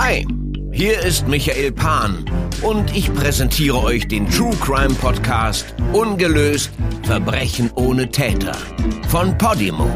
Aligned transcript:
Hi, 0.00 0.24
hier 0.70 1.00
ist 1.00 1.26
Michael 1.26 1.72
Pan 1.72 2.24
und 2.62 2.96
ich 2.96 3.12
präsentiere 3.12 3.82
euch 3.82 4.06
den 4.06 4.30
True 4.30 4.54
Crime 4.60 4.94
Podcast 4.94 5.74
Ungelöst 5.92 6.70
Verbrechen 7.02 7.68
ohne 7.74 8.08
Täter 8.08 8.54
von 9.08 9.36
Podimo. 9.36 9.90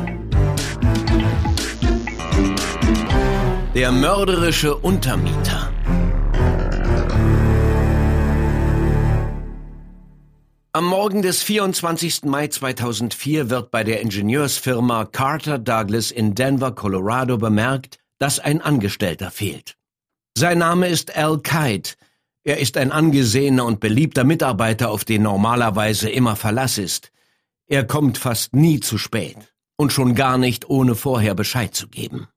Der 3.76 3.92
mörderische 3.92 4.74
Untermieter. 4.74 5.72
Am 10.72 10.84
Morgen 10.84 11.22
des 11.22 11.44
24. 11.44 12.24
Mai 12.24 12.48
2004 12.48 13.50
wird 13.50 13.70
bei 13.70 13.84
der 13.84 14.00
Ingenieursfirma 14.00 15.04
Carter 15.04 15.60
Douglas 15.60 16.10
in 16.10 16.34
Denver, 16.34 16.72
Colorado 16.72 17.38
bemerkt, 17.38 18.00
dass 18.18 18.40
ein 18.40 18.60
Angestellter 18.60 19.30
fehlt. 19.30 19.76
Sein 20.36 20.58
Name 20.58 20.88
ist 20.88 21.16
Al 21.16 21.40
Kite. 21.40 21.94
Er 22.44 22.58
ist 22.58 22.76
ein 22.76 22.90
angesehener 22.90 23.64
und 23.64 23.80
beliebter 23.80 24.24
Mitarbeiter, 24.24 24.90
auf 24.90 25.04
den 25.04 25.22
normalerweise 25.22 26.10
immer 26.10 26.36
Verlass 26.36 26.78
ist. 26.78 27.12
Er 27.66 27.84
kommt 27.84 28.18
fast 28.18 28.54
nie 28.54 28.80
zu 28.80 28.98
spät 28.98 29.36
und 29.76 29.92
schon 29.92 30.14
gar 30.14 30.38
nicht 30.38 30.68
ohne 30.68 30.94
vorher 30.94 31.34
Bescheid 31.34 31.74
zu 31.74 31.88
geben. 31.88 32.28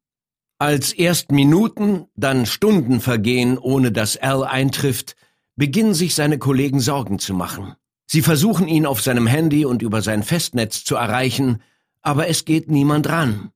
Als 0.60 0.94
erst 0.94 1.32
Minuten, 1.32 2.06
dann 2.16 2.46
Stunden 2.46 3.02
vergehen, 3.02 3.58
ohne 3.58 3.92
dass 3.92 4.18
Al 4.18 4.44
eintrifft, 4.44 5.16
beginnen 5.56 5.94
sich 5.94 6.16
seine 6.16 6.38
Kollegen 6.38 6.80
Sorgen 6.80 7.20
zu 7.20 7.34
machen. 7.34 7.76
Sie 8.08 8.22
versuchen 8.22 8.68
ihn 8.68 8.86
auf 8.86 9.02
seinem 9.02 9.26
Handy 9.26 9.66
und 9.66 9.82
über 9.82 10.02
sein 10.02 10.24
Festnetz 10.24 10.84
zu 10.84 10.96
erreichen, 10.96 11.62
aber 12.02 12.28
es 12.28 12.46
geht 12.46 12.70
niemand 12.70 13.10
ran. 13.10 13.52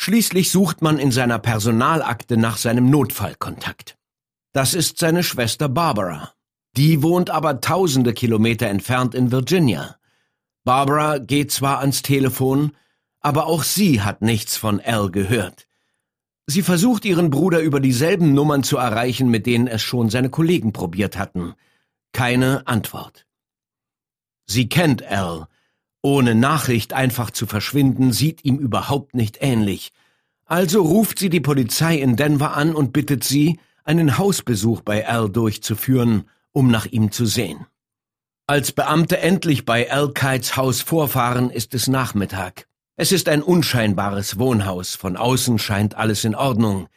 Schließlich 0.00 0.50
sucht 0.50 0.80
man 0.80 0.98
in 0.98 1.10
seiner 1.10 1.38
Personalakte 1.40 2.36
nach 2.36 2.56
seinem 2.56 2.88
Notfallkontakt. 2.88 3.98
Das 4.52 4.72
ist 4.72 4.98
seine 4.98 5.24
Schwester 5.24 5.68
Barbara. 5.68 6.32
Die 6.76 7.02
wohnt 7.02 7.30
aber 7.30 7.60
tausende 7.60 8.14
Kilometer 8.14 8.68
entfernt 8.68 9.14
in 9.14 9.32
Virginia. 9.32 9.96
Barbara 10.64 11.18
geht 11.18 11.50
zwar 11.50 11.80
ans 11.80 12.02
Telefon, 12.02 12.72
aber 13.20 13.46
auch 13.46 13.64
sie 13.64 14.00
hat 14.00 14.22
nichts 14.22 14.56
von 14.56 14.80
Al 14.80 15.10
gehört. 15.10 15.66
Sie 16.46 16.62
versucht 16.62 17.04
ihren 17.04 17.30
Bruder 17.30 17.60
über 17.60 17.80
dieselben 17.80 18.32
Nummern 18.32 18.62
zu 18.62 18.76
erreichen, 18.76 19.28
mit 19.28 19.46
denen 19.46 19.66
es 19.66 19.82
schon 19.82 20.10
seine 20.10 20.30
Kollegen 20.30 20.72
probiert 20.72 21.18
hatten. 21.18 21.54
Keine 22.12 22.66
Antwort. 22.66 23.26
Sie 24.46 24.68
kennt 24.68 25.02
Al. 25.02 25.48
Ohne 26.02 26.34
Nachricht 26.34 26.92
einfach 26.92 27.30
zu 27.30 27.46
verschwinden, 27.46 28.12
sieht 28.12 28.44
ihm 28.44 28.58
überhaupt 28.58 29.14
nicht 29.14 29.38
ähnlich. 29.40 29.92
Also 30.44 30.82
ruft 30.82 31.18
sie 31.18 31.28
die 31.28 31.40
Polizei 31.40 31.96
in 31.96 32.16
Denver 32.16 32.56
an 32.56 32.74
und 32.74 32.92
bittet 32.92 33.24
sie, 33.24 33.58
einen 33.84 34.18
Hausbesuch 34.18 34.82
bei 34.82 35.08
Al 35.08 35.28
durchzuführen, 35.28 36.28
um 36.52 36.70
nach 36.70 36.86
ihm 36.86 37.10
zu 37.10 37.26
sehen. 37.26 37.66
Als 38.46 38.72
Beamte 38.72 39.18
endlich 39.18 39.64
bei 39.64 39.90
Al 39.90 40.12
Kites 40.12 40.56
Haus 40.56 40.80
vorfahren, 40.80 41.50
ist 41.50 41.74
es 41.74 41.88
Nachmittag. 41.88 42.66
Es 42.96 43.12
ist 43.12 43.28
ein 43.28 43.42
unscheinbares 43.42 44.38
Wohnhaus, 44.38 44.94
von 44.94 45.16
außen 45.16 45.58
scheint 45.58 45.96
alles 45.96 46.24
in 46.24 46.34
Ordnung. 46.34 46.88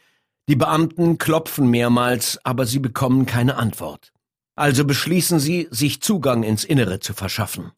Die 0.48 0.56
Beamten 0.56 1.18
klopfen 1.18 1.68
mehrmals, 1.68 2.38
aber 2.44 2.66
sie 2.66 2.78
bekommen 2.78 3.26
keine 3.26 3.56
Antwort. 3.56 4.12
Also 4.56 4.84
beschließen 4.84 5.38
sie, 5.38 5.68
sich 5.70 6.00
Zugang 6.00 6.42
ins 6.42 6.64
Innere 6.64 7.00
zu 7.00 7.14
verschaffen. 7.14 7.72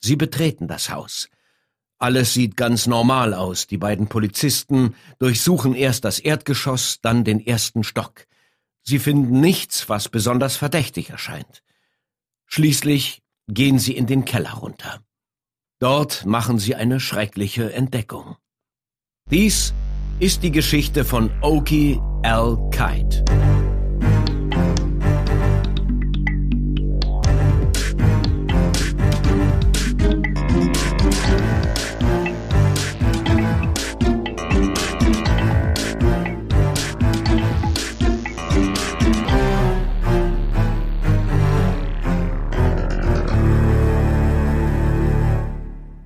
Sie 0.00 0.16
betreten 0.16 0.66
das 0.66 0.90
Haus. 0.90 1.28
Alles 1.98 2.32
sieht 2.32 2.56
ganz 2.56 2.86
normal 2.86 3.34
aus. 3.34 3.66
Die 3.66 3.76
beiden 3.76 4.08
Polizisten 4.08 4.94
durchsuchen 5.18 5.74
erst 5.74 6.04
das 6.04 6.18
Erdgeschoss, 6.18 7.00
dann 7.02 7.24
den 7.24 7.44
ersten 7.46 7.84
Stock. 7.84 8.26
Sie 8.82 8.98
finden 8.98 9.40
nichts, 9.40 9.88
was 9.90 10.08
besonders 10.08 10.56
verdächtig 10.56 11.10
erscheint. 11.10 11.62
Schließlich 12.46 13.22
gehen 13.48 13.78
sie 13.78 13.94
in 13.96 14.06
den 14.06 14.24
Keller 14.24 14.54
runter. 14.54 15.02
Dort 15.78 16.24
machen 16.24 16.58
sie 16.58 16.74
eine 16.74 17.00
schreckliche 17.00 17.72
Entdeckung. 17.72 18.36
Dies 19.30 19.74
ist 20.18 20.42
die 20.42 20.50
Geschichte 20.50 21.04
von 21.04 21.30
Oki 21.42 22.00
L. 22.22 22.58
Kite. 22.70 23.24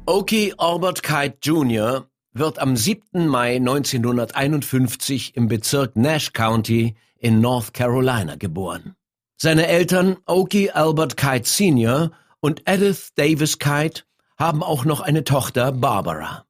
Oki 0.06 0.53
Albert 0.59 1.03
Kite 1.03 1.38
Jr. 1.41 2.06
wird 2.34 2.59
am 2.59 2.76
7. 2.76 3.26
Mai 3.26 3.56
1951 3.56 5.34
im 5.34 5.48
Bezirk 5.48 5.97
Nash 5.97 6.34
County 6.34 6.94
in 7.19 7.41
North 7.41 7.72
Carolina 7.72 8.37
geboren. 8.37 8.97
Seine 9.38 9.66
Eltern 9.66 10.19
Oki 10.26 10.69
Albert 10.69 11.16
Kite 11.16 11.48
Sr. 11.48 12.10
und 12.41 12.62
Edith 12.66 13.14
Davis 13.14 13.59
Kite 13.59 14.03
haben 14.37 14.62
auch 14.62 14.84
noch 14.84 15.00
eine 15.00 15.25
Tochter 15.25 15.72
Barbara. 15.72 16.44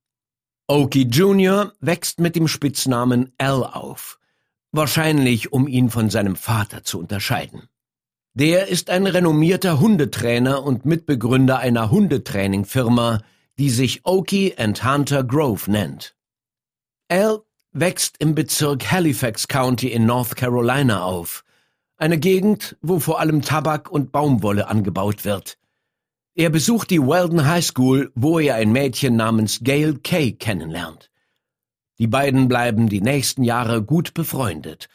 Oki 0.67 1.03
Jr. 1.03 1.73
wächst 1.81 2.19
mit 2.19 2.35
dem 2.35 2.49
Spitznamen 2.49 3.33
Al 3.39 3.63
auf, 3.63 4.19
wahrscheinlich 4.73 5.53
um 5.53 5.69
ihn 5.69 5.91
von 5.91 6.11
seinem 6.11 6.35
Vater 6.35 6.83
zu 6.83 6.99
unterscheiden. 6.99 7.69
Der 8.33 8.67
ist 8.67 8.91
ein 8.91 9.07
renommierter 9.07 9.79
Hundetrainer 9.79 10.65
und 10.65 10.85
Mitbegründer 10.85 11.61
einer 11.61 11.93
Hundetrainingfirma, 11.93 13.21
die 13.59 13.71
sich 13.71 14.05
Okie 14.05 14.57
and 14.57 14.85
Hunter 14.85 15.23
Grove 15.23 15.71
nennt. 15.71 16.15
Al 17.09 17.43
wächst 17.73 18.17
im 18.19 18.35
Bezirk 18.35 18.91
Halifax 18.91 19.49
County 19.49 19.89
in 19.89 20.07
North 20.07 20.37
Carolina 20.37 21.05
auf, 21.05 21.45
eine 21.97 22.19
Gegend, 22.19 22.77
wo 22.83 22.99
vor 22.99 23.21
allem 23.21 23.43
Tabak 23.43 23.91
und 23.91 24.13
Baumwolle 24.13 24.69
angebaut 24.69 25.25
wird. 25.25 25.59
Er 26.35 26.51
besucht 26.51 26.91
die 26.91 27.01
Weldon 27.01 27.47
High 27.47 27.65
School, 27.65 28.11
wo 28.17 28.41
er 28.41 28.57
ein 28.57 28.73
Mädchen 28.73 29.17
namens 29.17 29.61
Gail 29.63 29.99
Kay 29.99 30.33
kennenlernt. 30.33 31.11
Die 31.99 32.09
beiden 32.09 32.49
bleiben 32.49 32.89
die 32.89 33.01
nächsten 33.01 33.45
Jahre 33.45 33.83
gut 33.83 34.15
befreundet, 34.15 34.89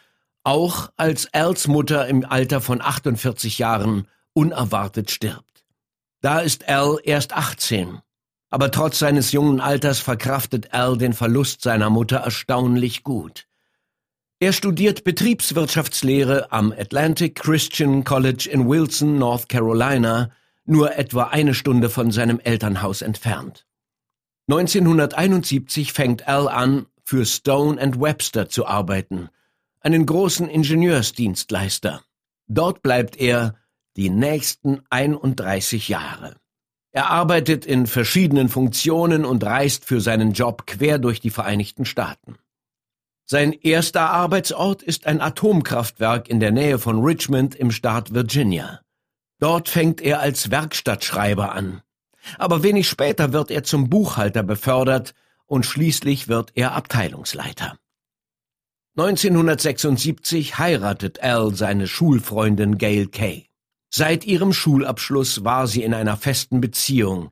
auch 0.43 0.91
als 0.97 1.33
Als 1.33 1.67
Mutter 1.67 2.07
im 2.07 2.25
Alter 2.25 2.59
von 2.59 2.81
48 2.81 3.59
Jahren 3.59 4.07
unerwartet 4.33 5.11
stirbt. 5.11 5.63
Da 6.21 6.39
ist 6.39 6.67
Al 6.67 6.97
erst 7.03 7.31
18 7.33 8.01
aber 8.49 8.71
trotz 8.71 8.99
seines 8.99 9.31
jungen 9.31 9.59
Alters 9.59 9.99
verkraftet 9.99 10.73
Al 10.73 10.97
den 10.97 11.13
Verlust 11.13 11.61
seiner 11.61 11.89
Mutter 11.89 12.17
erstaunlich 12.17 13.03
gut. 13.03 13.47
Er 14.39 14.53
studiert 14.53 15.03
Betriebswirtschaftslehre 15.03 16.51
am 16.51 16.71
Atlantic 16.71 17.35
Christian 17.35 18.03
College 18.03 18.49
in 18.51 18.69
Wilson, 18.69 19.17
North 19.17 19.49
Carolina, 19.49 20.31
nur 20.65 20.95
etwa 20.95 21.23
eine 21.23 21.53
Stunde 21.53 21.89
von 21.89 22.11
seinem 22.11 22.39
Elternhaus 22.39 23.01
entfernt. 23.01 23.65
1971 24.47 25.93
fängt 25.93 26.27
Al 26.27 26.47
an, 26.47 26.85
für 27.03 27.25
Stone 27.25 27.81
and 27.81 27.99
Webster 27.99 28.49
zu 28.49 28.65
arbeiten, 28.65 29.29
einen 29.81 30.05
großen 30.05 30.47
Ingenieursdienstleister. 30.47 32.03
Dort 32.47 32.81
bleibt 32.81 33.17
er 33.17 33.55
die 33.97 34.09
nächsten 34.09 34.81
31 34.89 35.89
Jahre. 35.89 36.35
Er 36.91 37.09
arbeitet 37.09 37.65
in 37.65 37.85
verschiedenen 37.85 38.49
Funktionen 38.49 39.25
und 39.25 39.43
reist 39.43 39.85
für 39.85 40.01
seinen 40.01 40.33
Job 40.33 40.65
quer 40.65 40.97
durch 40.97 41.19
die 41.19 41.29
Vereinigten 41.29 41.85
Staaten. 41.85 42.37
Sein 43.25 43.53
erster 43.53 44.09
Arbeitsort 44.09 44.81
ist 44.81 45.05
ein 45.05 45.21
Atomkraftwerk 45.21 46.29
in 46.29 46.39
der 46.39 46.51
Nähe 46.51 46.79
von 46.79 47.03
Richmond 47.03 47.53
im 47.53 47.69
Staat 47.69 48.13
Virginia. 48.13 48.81
Dort 49.39 49.69
fängt 49.69 50.01
er 50.01 50.19
als 50.19 50.49
Werkstattschreiber 50.49 51.51
an. 51.51 51.83
Aber 52.39 52.63
wenig 52.63 52.89
später 52.89 53.31
wird 53.31 53.51
er 53.51 53.63
zum 53.63 53.89
Buchhalter 53.89 54.41
befördert 54.41 55.13
und 55.45 55.65
schließlich 55.65 56.27
wird 56.27 56.51
er 56.55 56.73
Abteilungsleiter. 56.73 57.77
1976 58.97 60.57
heiratet 60.57 61.21
Al 61.21 61.53
seine 61.53 61.87
Schulfreundin 61.87 62.77
Gail 62.77 63.07
Kay. 63.07 63.48
Seit 63.89 64.25
ihrem 64.25 64.53
Schulabschluss 64.53 65.43
war 65.43 65.67
sie 65.67 65.83
in 65.83 65.93
einer 65.93 66.17
festen 66.17 66.61
Beziehung, 66.61 67.31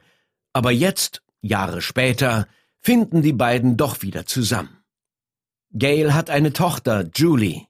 aber 0.53 0.71
jetzt, 0.71 1.21
Jahre 1.41 1.81
später, 1.81 2.47
finden 2.79 3.21
die 3.21 3.33
beiden 3.33 3.77
doch 3.77 4.01
wieder 4.01 4.25
zusammen. 4.25 4.77
Gail 5.71 6.13
hat 6.13 6.29
eine 6.29 6.53
Tochter, 6.53 7.09
Julie. 7.13 7.67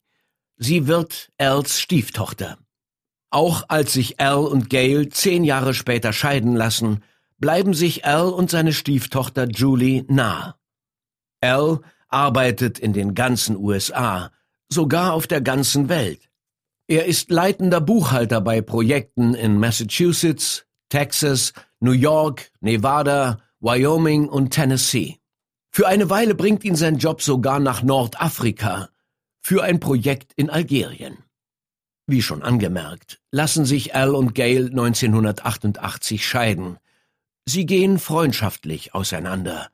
Sie 0.56 0.88
wird 0.88 1.32
Als 1.38 1.82
Stieftochter. 1.82 2.58
Auch 3.30 3.66
als 3.68 3.94
sich 3.94 4.20
Al 4.20 4.46
und 4.46 4.70
Gail 4.70 5.10
zehn 5.10 5.44
Jahre 5.44 5.74
später 5.74 6.14
scheiden 6.14 6.56
lassen, 6.56 7.04
bleiben 7.40 7.74
sich 7.74 8.06
Al 8.06 8.30
und 8.30 8.50
seine 8.50 8.74
Stieftochter 8.74 9.48
Julie 9.48 10.06
nah. 10.08 10.56
Al 11.42 11.82
arbeitet 12.08 12.80
in 12.80 12.94
den 12.94 13.14
ganzen 13.14 13.58
USA, 13.58 14.32
sogar 14.70 15.14
auf 15.14 15.28
der 15.28 15.42
ganzen 15.42 15.90
Welt. 15.90 16.27
Er 16.90 17.06
ist 17.06 17.32
leitender 17.32 17.82
Buchhalter 17.82 18.40
bei 18.40 18.62
Projekten 18.62 19.34
in 19.34 19.60
Massachusetts, 19.60 20.66
Texas, 20.88 21.52
New 21.82 21.92
York, 21.92 22.50
Nevada, 22.62 23.42
Wyoming 23.60 24.30
und 24.30 24.52
Tennessee. 24.52 25.18
Für 25.70 25.88
eine 25.88 26.10
Weile 26.10 26.34
bringt 26.34 26.64
ihn 26.64 26.78
sein 26.78 26.98
Job 26.98 27.22
sogar 27.22 27.60
nach 27.60 27.84
Nordafrika 27.84 28.88
für 29.42 29.64
ein 29.64 29.82
Projekt 29.82 30.32
in 30.38 30.50
Algerien. 30.50 31.18
Wie 32.06 32.22
schon 32.22 32.42
angemerkt, 32.42 33.20
lassen 33.32 33.66
sich 33.66 33.94
Al 33.94 34.16
und 34.16 34.34
Gail 34.34 34.68
1988 34.68 36.26
scheiden. 36.26 36.78
Sie 37.46 37.66
gehen 37.66 38.00
freundschaftlich 38.00 38.96
auseinander 38.96 39.68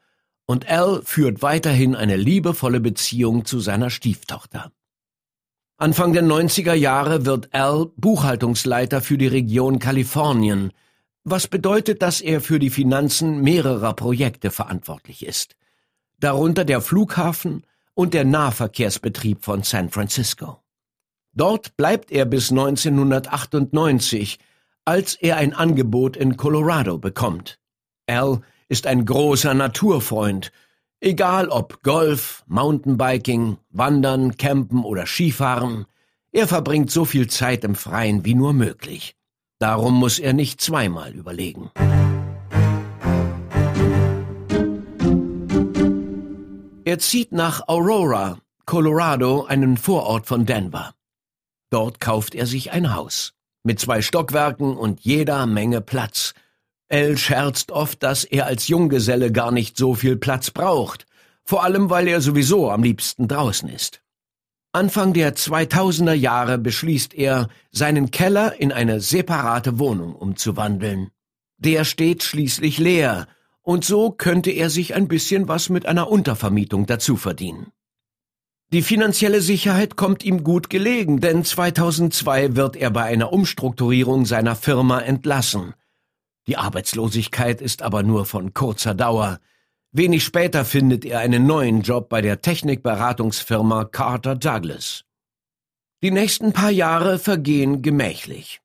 und 0.48 0.68
Al 0.68 1.04
führt 1.04 1.44
weiterhin 1.44 1.96
eine 1.96 2.16
liebevolle 2.16 2.80
Beziehung 2.80 3.46
zu 3.46 3.60
seiner 3.60 3.92
Stieftochter. 3.92 4.72
Anfang 5.84 6.14
der 6.14 6.24
90er 6.24 6.76
Jahre 6.76 7.26
wird 7.26 7.54
Al 7.54 7.88
Buchhaltungsleiter 7.98 9.02
für 9.02 9.18
die 9.18 9.28
Region 9.28 9.80
Kalifornien, 9.80 10.72
was 11.26 11.50
bedeutet, 11.50 12.02
dass 12.02 12.22
er 12.22 12.40
für 12.40 12.58
die 12.58 12.70
Finanzen 12.70 13.42
mehrerer 13.42 13.94
Projekte 13.94 14.50
verantwortlich 14.50 15.26
ist, 15.26 15.58
darunter 16.22 16.64
der 16.64 16.80
Flughafen 16.80 17.66
und 17.96 18.14
der 18.14 18.24
Nahverkehrsbetrieb 18.24 19.44
von 19.44 19.64
San 19.64 19.90
Francisco. 19.90 20.62
Dort 21.34 21.76
bleibt 21.76 22.14
er 22.14 22.24
bis 22.24 22.50
1998, 22.50 24.40
als 24.86 25.16
er 25.16 25.36
ein 25.36 25.54
Angebot 25.54 26.16
in 26.16 26.38
Colorado 26.38 26.98
bekommt. 26.98 27.60
Al 28.08 28.40
ist 28.70 28.88
ein 28.88 29.04
großer 29.04 29.54
Naturfreund. 29.54 30.54
Egal 31.06 31.50
ob 31.50 31.84
Golf, 31.84 32.46
Mountainbiking, 32.48 33.58
Wandern, 33.72 34.38
Campen 34.38 34.86
oder 34.86 35.06
Skifahren, 35.06 35.86
er 36.32 36.48
verbringt 36.48 36.92
so 36.92 37.04
viel 37.04 37.28
Zeit 37.28 37.66
im 37.66 37.76
Freien 37.76 38.24
wie 38.24 38.36
nur 38.36 38.54
möglich. 38.54 39.18
Darum 39.60 39.96
muss 39.96 40.18
er 40.18 40.32
nicht 40.32 40.62
zweimal 40.62 41.12
überlegen. 41.12 41.72
Er 46.86 47.00
zieht 47.00 47.34
nach 47.34 47.68
Aurora, 47.68 48.38
Colorado, 48.66 49.44
einen 49.44 49.76
Vorort 49.76 50.26
von 50.26 50.46
Denver. 50.46 50.94
Dort 51.70 52.00
kauft 52.00 52.34
er 52.34 52.46
sich 52.46 52.72
ein 52.72 52.96
Haus 52.96 53.34
mit 53.64 53.78
zwei 53.78 54.02
Stockwerken 54.02 54.78
und 54.78 55.02
jeder 55.02 55.48
Menge 55.48 55.82
Platz, 55.82 56.34
El 56.94 57.18
scherzt 57.18 57.72
oft, 57.72 58.04
dass 58.04 58.24
er 58.24 58.46
als 58.46 58.68
Junggeselle 58.68 59.32
gar 59.32 59.52
nicht 59.52 59.78
so 59.78 59.96
viel 59.96 60.16
Platz 60.16 60.52
braucht, 60.52 61.08
vor 61.44 61.64
allem 61.64 61.90
weil 61.90 62.08
er 62.08 62.22
sowieso 62.22 62.70
am 62.70 62.84
liebsten 62.84 63.28
draußen 63.28 63.68
ist. 63.68 64.04
Anfang 64.74 65.12
der 65.12 65.36
2000er 65.36 66.14
Jahre 66.14 66.60
beschließt 66.60 67.16
er, 67.16 67.48
seinen 67.72 68.12
Keller 68.12 68.62
in 68.62 68.72
eine 68.72 69.00
separate 69.00 69.80
Wohnung 69.80 70.14
umzuwandeln. 70.14 71.10
Der 71.58 71.84
steht 71.84 72.22
schließlich 72.22 72.78
leer, 72.78 73.28
und 73.64 73.84
so 73.84 74.12
könnte 74.12 74.52
er 74.52 74.70
sich 74.70 74.94
ein 74.94 75.08
bisschen 75.08 75.48
was 75.48 75.70
mit 75.70 75.88
einer 75.88 76.12
Untervermietung 76.12 76.86
dazu 76.86 77.18
verdienen. 77.18 77.72
Die 78.72 78.84
finanzielle 78.84 79.42
Sicherheit 79.42 79.96
kommt 79.96 80.24
ihm 80.24 80.44
gut 80.44 80.70
gelegen, 80.70 81.22
denn 81.22 81.44
2002 81.44 82.56
wird 82.56 82.76
er 82.76 82.92
bei 82.92 83.06
einer 83.06 83.34
Umstrukturierung 83.34 84.28
seiner 84.28 84.56
Firma 84.56 85.00
entlassen. 85.00 85.74
Die 86.48 86.58
Arbeitslosigkeit 86.58 87.62
ist 87.62 87.82
aber 87.82 88.04
nur 88.04 88.26
von 88.26 88.54
kurzer 88.54 88.94
Dauer. 88.94 89.40
Wenig 89.92 90.24
später 90.24 90.66
findet 90.66 91.06
er 91.06 91.20
einen 91.20 91.46
neuen 91.46 91.82
Job 91.82 92.10
bei 92.10 92.22
der 92.22 92.42
Technikberatungsfirma 92.42 93.86
Carter 93.86 94.36
Douglas. 94.36 95.06
Die 96.02 96.12
nächsten 96.12 96.52
paar 96.52 96.72
Jahre 96.72 97.18
vergehen 97.18 97.82
gemächlich. 97.82 98.60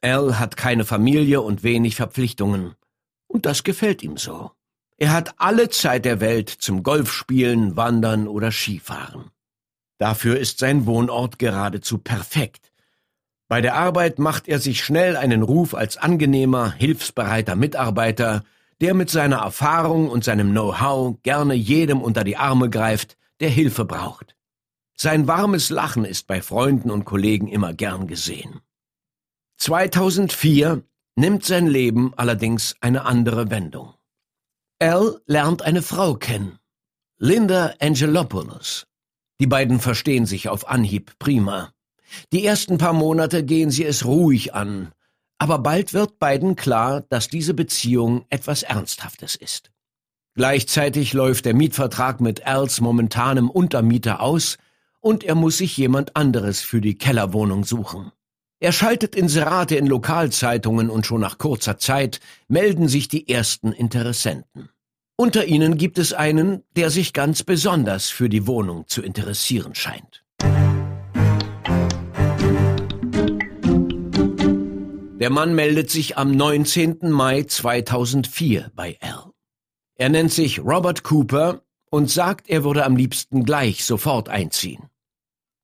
Al 0.00 0.40
hat 0.40 0.56
keine 0.56 0.84
Familie 0.84 1.40
und 1.40 1.62
wenig 1.62 1.94
Verpflichtungen. 1.94 2.74
Und 3.28 3.46
das 3.46 3.62
gefällt 3.62 4.02
ihm 4.02 4.16
so. 4.16 4.50
Er 4.96 5.12
hat 5.12 5.34
alle 5.38 5.68
Zeit 5.68 6.04
der 6.04 6.20
Welt 6.20 6.48
zum 6.48 6.82
Golfspielen, 6.82 7.76
Wandern 7.76 8.26
oder 8.26 8.50
Skifahren. 8.50 9.30
Dafür 9.98 10.38
ist 10.38 10.58
sein 10.58 10.86
Wohnort 10.86 11.38
geradezu 11.38 11.98
perfekt. 11.98 12.71
Bei 13.52 13.60
der 13.60 13.74
Arbeit 13.74 14.18
macht 14.18 14.48
er 14.48 14.60
sich 14.60 14.82
schnell 14.82 15.14
einen 15.14 15.42
Ruf 15.42 15.74
als 15.74 15.98
angenehmer, 15.98 16.72
hilfsbereiter 16.72 17.54
Mitarbeiter, 17.54 18.44
der 18.80 18.94
mit 18.94 19.10
seiner 19.10 19.40
Erfahrung 19.40 20.08
und 20.08 20.24
seinem 20.24 20.52
Know-how 20.52 21.22
gerne 21.22 21.52
jedem 21.52 22.00
unter 22.00 22.24
die 22.24 22.38
Arme 22.38 22.70
greift, 22.70 23.18
der 23.40 23.50
Hilfe 23.50 23.84
braucht. 23.84 24.36
Sein 24.96 25.28
warmes 25.28 25.68
Lachen 25.68 26.06
ist 26.06 26.26
bei 26.26 26.40
Freunden 26.40 26.90
und 26.90 27.04
Kollegen 27.04 27.46
immer 27.46 27.74
gern 27.74 28.06
gesehen. 28.06 28.62
2004 29.58 30.82
nimmt 31.16 31.44
sein 31.44 31.66
Leben 31.66 32.14
allerdings 32.16 32.76
eine 32.80 33.04
andere 33.04 33.50
Wendung. 33.50 33.92
Al 34.78 35.20
lernt 35.26 35.60
eine 35.60 35.82
Frau 35.82 36.14
kennen, 36.14 36.58
Linda 37.18 37.74
Angelopoulos. 37.80 38.86
Die 39.40 39.46
beiden 39.46 39.78
verstehen 39.78 40.24
sich 40.24 40.48
auf 40.48 40.70
Anhieb 40.70 41.18
prima. 41.18 41.74
Die 42.32 42.44
ersten 42.44 42.78
paar 42.78 42.92
Monate 42.92 43.44
gehen 43.44 43.70
sie 43.70 43.84
es 43.84 44.04
ruhig 44.04 44.54
an, 44.54 44.92
aber 45.38 45.58
bald 45.58 45.92
wird 45.92 46.18
beiden 46.18 46.56
klar, 46.56 47.02
dass 47.08 47.28
diese 47.28 47.54
Beziehung 47.54 48.24
etwas 48.30 48.62
Ernsthaftes 48.62 49.34
ist. 49.36 49.70
Gleichzeitig 50.34 51.12
läuft 51.12 51.44
der 51.44 51.54
Mietvertrag 51.54 52.20
mit 52.20 52.46
Als 52.46 52.80
momentanem 52.80 53.50
Untermieter 53.50 54.20
aus 54.20 54.56
und 55.00 55.24
er 55.24 55.34
muss 55.34 55.58
sich 55.58 55.76
jemand 55.76 56.16
anderes 56.16 56.60
für 56.60 56.80
die 56.80 56.96
Kellerwohnung 56.96 57.64
suchen. 57.64 58.12
Er 58.60 58.70
schaltet 58.70 59.16
Inserate 59.16 59.74
in 59.74 59.88
Lokalzeitungen 59.88 60.88
und 60.88 61.04
schon 61.04 61.20
nach 61.20 61.36
kurzer 61.36 61.78
Zeit 61.78 62.20
melden 62.46 62.86
sich 62.86 63.08
die 63.08 63.28
ersten 63.28 63.72
Interessenten. 63.72 64.68
Unter 65.16 65.44
ihnen 65.46 65.76
gibt 65.76 65.98
es 65.98 66.12
einen, 66.12 66.62
der 66.76 66.90
sich 66.90 67.12
ganz 67.12 67.42
besonders 67.42 68.08
für 68.08 68.28
die 68.28 68.46
Wohnung 68.46 68.86
zu 68.86 69.02
interessieren 69.02 69.74
scheint. 69.74 70.24
Der 75.22 75.30
Mann 75.30 75.54
meldet 75.54 75.88
sich 75.88 76.18
am 76.18 76.32
19. 76.32 77.12
Mai 77.12 77.44
2004 77.44 78.72
bei 78.74 78.98
Al. 79.00 79.30
Er 79.94 80.08
nennt 80.08 80.32
sich 80.32 80.58
Robert 80.58 81.04
Cooper 81.04 81.62
und 81.90 82.10
sagt, 82.10 82.50
er 82.50 82.64
würde 82.64 82.84
am 82.84 82.96
liebsten 82.96 83.44
gleich 83.44 83.84
sofort 83.84 84.28
einziehen. 84.28 84.88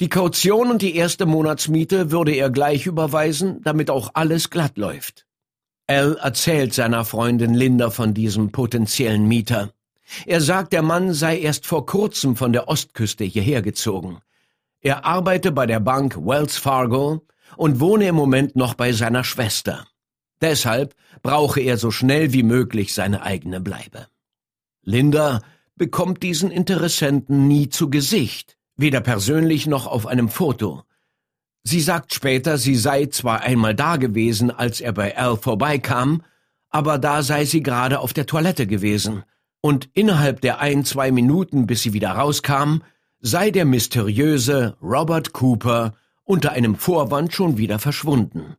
Die 0.00 0.08
Kaution 0.08 0.70
und 0.70 0.80
die 0.80 0.94
erste 0.94 1.26
Monatsmiete 1.26 2.12
würde 2.12 2.36
er 2.36 2.50
gleich 2.50 2.86
überweisen, 2.86 3.60
damit 3.64 3.90
auch 3.90 4.10
alles 4.14 4.50
glatt 4.50 4.78
läuft. 4.78 5.26
Al 5.88 6.16
erzählt 6.22 6.72
seiner 6.72 7.04
Freundin 7.04 7.54
Linda 7.54 7.90
von 7.90 8.14
diesem 8.14 8.52
potenziellen 8.52 9.26
Mieter. 9.26 9.72
Er 10.24 10.40
sagt, 10.40 10.72
der 10.72 10.82
Mann 10.82 11.14
sei 11.14 11.36
erst 11.36 11.66
vor 11.66 11.84
kurzem 11.84 12.36
von 12.36 12.52
der 12.52 12.68
Ostküste 12.68 13.24
hierher 13.24 13.62
gezogen. 13.62 14.20
Er 14.80 15.04
arbeite 15.04 15.50
bei 15.50 15.66
der 15.66 15.80
Bank 15.80 16.16
Wells 16.16 16.56
Fargo 16.58 17.26
und 17.56 17.80
wohne 17.80 18.08
im 18.08 18.14
Moment 18.14 18.56
noch 18.56 18.74
bei 18.74 18.92
seiner 18.92 19.24
Schwester. 19.24 19.86
Deshalb 20.40 20.94
brauche 21.22 21.60
er 21.60 21.76
so 21.76 21.90
schnell 21.90 22.32
wie 22.32 22.42
möglich 22.42 22.94
seine 22.94 23.22
eigene 23.22 23.60
Bleibe. 23.60 24.06
Linda 24.82 25.40
bekommt 25.76 26.22
diesen 26.22 26.50
Interessenten 26.50 27.48
nie 27.48 27.68
zu 27.68 27.90
Gesicht, 27.90 28.56
weder 28.76 29.00
persönlich 29.00 29.66
noch 29.66 29.86
auf 29.86 30.06
einem 30.06 30.28
Foto. 30.28 30.82
Sie 31.64 31.80
sagt 31.80 32.14
später, 32.14 32.56
sie 32.56 32.76
sei 32.76 33.06
zwar 33.06 33.40
einmal 33.42 33.74
da 33.74 33.96
gewesen, 33.96 34.50
als 34.50 34.80
er 34.80 34.92
bei 34.92 35.16
Al 35.16 35.36
vorbeikam, 35.36 36.22
aber 36.70 36.98
da 36.98 37.22
sei 37.22 37.44
sie 37.44 37.62
gerade 37.62 38.00
auf 38.00 38.12
der 38.12 38.26
Toilette 38.26 38.66
gewesen, 38.66 39.24
und 39.60 39.90
innerhalb 39.94 40.40
der 40.40 40.60
ein, 40.60 40.84
zwei 40.84 41.10
Minuten, 41.10 41.66
bis 41.66 41.82
sie 41.82 41.92
wieder 41.92 42.10
rauskam, 42.10 42.82
sei 43.20 43.50
der 43.50 43.64
mysteriöse 43.64 44.76
Robert 44.80 45.32
Cooper 45.32 45.94
unter 46.28 46.52
einem 46.52 46.76
Vorwand 46.76 47.32
schon 47.32 47.56
wieder 47.56 47.78
verschwunden. 47.78 48.56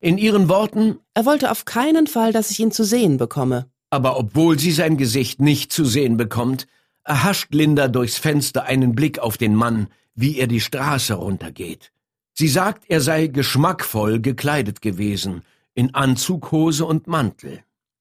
In 0.00 0.18
ihren 0.18 0.48
Worten 0.48 0.98
Er 1.14 1.24
wollte 1.24 1.50
auf 1.50 1.64
keinen 1.64 2.08
Fall, 2.08 2.32
dass 2.32 2.50
ich 2.50 2.58
ihn 2.58 2.72
zu 2.72 2.82
sehen 2.84 3.16
bekomme. 3.16 3.66
Aber 3.90 4.18
obwohl 4.18 4.58
sie 4.58 4.72
sein 4.72 4.96
Gesicht 4.96 5.40
nicht 5.40 5.72
zu 5.72 5.84
sehen 5.84 6.16
bekommt, 6.16 6.66
erhascht 7.04 7.54
Linda 7.54 7.86
durchs 7.86 8.18
Fenster 8.18 8.64
einen 8.64 8.96
Blick 8.96 9.20
auf 9.20 9.36
den 9.36 9.54
Mann, 9.54 9.86
wie 10.16 10.38
er 10.38 10.48
die 10.48 10.60
Straße 10.60 11.14
runtergeht. 11.14 11.92
Sie 12.32 12.48
sagt, 12.48 12.84
er 12.88 13.00
sei 13.00 13.28
geschmackvoll 13.28 14.20
gekleidet 14.20 14.82
gewesen, 14.82 15.42
in 15.74 15.94
Anzug, 15.94 16.50
Hose 16.50 16.84
und 16.84 17.06
Mantel. 17.06 17.60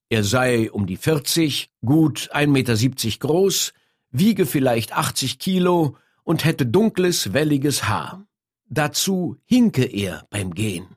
Er 0.10 0.24
sei 0.24 0.72
um 0.72 0.88
die 0.88 0.98
40, 0.98 1.70
gut 1.86 2.29
1,70 2.34 2.48
Meter 2.48 3.20
groß, 3.20 3.74
wiege 4.10 4.48
vielleicht 4.48 4.93
80 4.93 5.38
Kilo 5.38 5.98
und 6.24 6.46
hätte 6.46 6.65
dunkles, 6.65 7.34
welliges 7.34 7.88
Haar. 7.88 8.25
Dazu 8.74 9.38
hinke 9.46 9.86
er 9.86 10.25
beim 10.32 10.56
Gehen. 10.56 10.88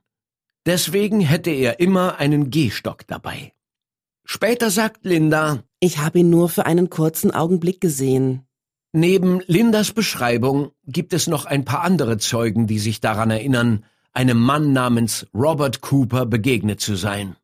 Deswegen 0.64 1.20
hätte 1.20 1.50
er 1.50 1.78
immer 1.78 2.16
einen 2.18 2.48
Gehstock 2.48 3.06
dabei. 3.06 3.52
Später 4.24 4.70
sagt 4.70 5.04
Linda, 5.04 5.62
Ich 5.78 5.98
habe 5.98 6.20
ihn 6.20 6.30
nur 6.30 6.48
für 6.48 6.64
einen 6.64 6.88
kurzen 6.88 7.32
Augenblick 7.32 7.82
gesehen. 7.82 8.46
Neben 8.92 9.42
Lindas 9.46 9.92
Beschreibung 9.92 10.70
gibt 10.86 11.12
es 11.12 11.26
noch 11.26 11.44
ein 11.44 11.66
paar 11.66 11.82
andere 11.82 12.16
Zeugen, 12.16 12.66
die 12.66 12.78
sich 12.78 13.00
daran 13.00 13.30
erinnern, 13.30 13.84
einem 14.14 14.40
Mann 14.40 14.72
namens 14.72 15.26
Robert 15.34 15.82
Cooper 15.82 16.24
begegnet 16.24 16.80
zu 16.80 16.96
sein. 16.96 17.36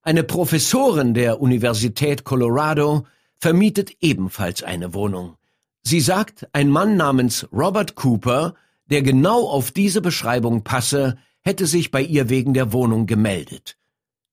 Eine 0.00 0.24
Professorin 0.24 1.12
der 1.12 1.42
Universität 1.42 2.24
Colorado 2.24 3.06
vermietet 3.38 3.98
ebenfalls 4.00 4.62
eine 4.62 4.94
Wohnung. 4.94 5.36
Sie 5.82 6.00
sagt, 6.00 6.48
ein 6.54 6.70
Mann 6.70 6.96
namens 6.96 7.46
Robert 7.52 7.94
Cooper, 7.96 8.54
der 8.86 9.02
genau 9.02 9.48
auf 9.48 9.70
diese 9.70 10.00
Beschreibung 10.00 10.64
passe, 10.64 11.16
hätte 11.40 11.66
sich 11.66 11.90
bei 11.90 12.02
ihr 12.02 12.28
wegen 12.28 12.54
der 12.54 12.72
Wohnung 12.72 13.06
gemeldet. 13.06 13.76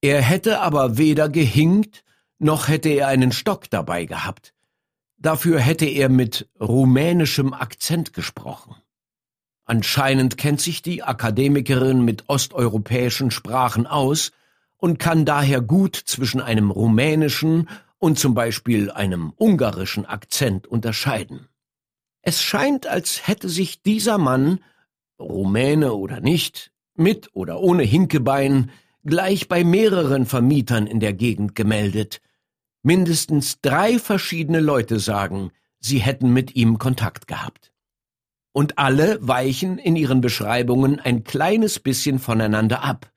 Er 0.02 0.22
hätte 0.22 0.60
aber 0.62 0.98
weder 0.98 1.30
gehinkt, 1.30 2.04
noch 2.40 2.68
hätte 2.68 2.90
er 2.90 3.08
einen 3.08 3.32
Stock 3.32 3.70
dabei 3.70 4.06
gehabt. 4.06 4.54
Dafür 5.18 5.60
hätte 5.60 5.86
er 5.86 6.10
mit 6.10 6.50
rumänischem 6.60 7.54
Akzent 7.54 8.14
gesprochen. 8.14 8.76
Anscheinend 9.66 10.38
kennt 10.38 10.60
sich 10.60 10.82
die 10.82 11.04
Akademikerin 11.04 12.04
mit 12.04 12.28
osteuropäischen 12.28 13.30
Sprachen 13.30 13.86
aus 13.86 14.32
und 14.78 14.98
kann 14.98 15.24
daher 15.24 15.62
gut 15.62 15.96
zwischen 15.96 16.42
einem 16.42 16.72
rumänischen 16.72 17.70
und 18.00 18.18
zum 18.18 18.34
Beispiel 18.34 18.90
einem 18.90 19.32
ungarischen 19.38 20.08
Akzent 20.08 20.66
unterscheiden. 20.66 21.48
Es 22.22 22.42
scheint, 22.42 22.88
als 22.88 23.28
hätte 23.28 23.50
sich 23.50 23.82
dieser 23.82 24.18
Mann, 24.18 24.60
Rumäne 25.20 25.94
oder 25.94 26.20
nicht, 26.20 26.72
mit 26.96 27.30
oder 27.34 27.60
ohne 27.60 27.84
Hinkebein, 27.84 28.72
gleich 29.04 29.48
bei 29.48 29.64
mehreren 29.64 30.26
Vermietern 30.26 30.88
in 30.88 31.00
der 31.00 31.14
Gegend 31.14 31.56
gemeldet, 31.56 32.22
Mindestens 32.84 33.62
drei 33.62 34.00
verschiedene 34.00 34.60
Leute 34.60 35.00
sagen, 35.00 35.52
sie 35.80 36.00
hätten 36.00 36.34
mit 36.34 36.56
ihm 36.56 36.80
Kontakt 36.80 37.28
gehabt. 37.28 37.72
Und 38.54 38.80
alle 38.80 39.20
weichen 39.22 39.78
in 39.78 39.96
ihren 39.96 40.20
Beschreibungen 40.20 41.00
ein 41.00 41.24
kleines 41.24 41.80
bisschen 41.80 42.18
voneinander 42.18 42.84
ab. 42.84 43.12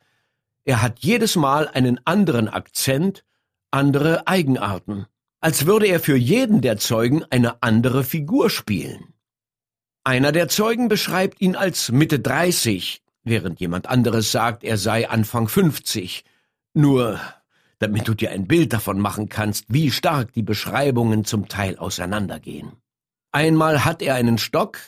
Er 0.64 0.82
hat 0.82 1.00
jedes 1.00 1.34
Mal 1.36 1.66
einen 1.66 1.98
anderen 2.04 2.48
Akzent, 2.48 3.24
andere 3.70 4.26
Eigenarten, 4.26 5.06
als 5.44 5.66
würde 5.66 5.86
er 5.88 6.00
für 6.00 6.16
jeden 6.16 6.62
der 6.62 6.78
Zeugen 6.78 7.22
eine 7.28 7.62
andere 7.62 8.02
Figur 8.02 8.48
spielen. 8.48 9.12
Einer 10.02 10.32
der 10.32 10.48
Zeugen 10.48 10.88
beschreibt 10.88 11.42
ihn 11.42 11.54
als 11.54 11.92
Mitte 11.92 12.18
30, 12.18 13.02
während 13.24 13.60
jemand 13.60 13.86
anderes 13.86 14.32
sagt, 14.32 14.64
er 14.64 14.78
sei 14.78 15.06
Anfang 15.06 15.46
50. 15.46 16.24
Nur 16.72 17.20
damit 17.78 18.08
du 18.08 18.14
dir 18.14 18.30
ein 18.30 18.46
Bild 18.46 18.72
davon 18.72 18.98
machen 18.98 19.28
kannst, 19.28 19.66
wie 19.68 19.90
stark 19.90 20.32
die 20.32 20.42
Beschreibungen 20.42 21.26
zum 21.26 21.46
Teil 21.46 21.76
auseinandergehen. 21.76 22.72
Einmal 23.30 23.84
hat 23.84 24.00
er 24.00 24.14
einen 24.14 24.38
Stock, 24.38 24.78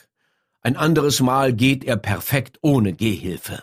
ein 0.61 0.75
anderes 0.75 1.21
Mal 1.21 1.53
geht 1.53 1.83
er 1.83 1.97
perfekt 1.97 2.57
ohne 2.61 2.93
Gehhilfe. 2.93 3.61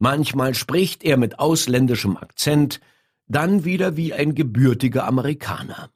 Manchmal 0.00 0.56
spricht 0.56 1.04
er 1.04 1.16
mit 1.16 1.38
ausländischem 1.38 2.16
Akzent, 2.16 2.80
dann 3.28 3.64
wieder 3.64 3.96
wie 3.96 4.12
ein 4.12 4.34
gebürtiger 4.34 5.06
Amerikaner. 5.06 5.93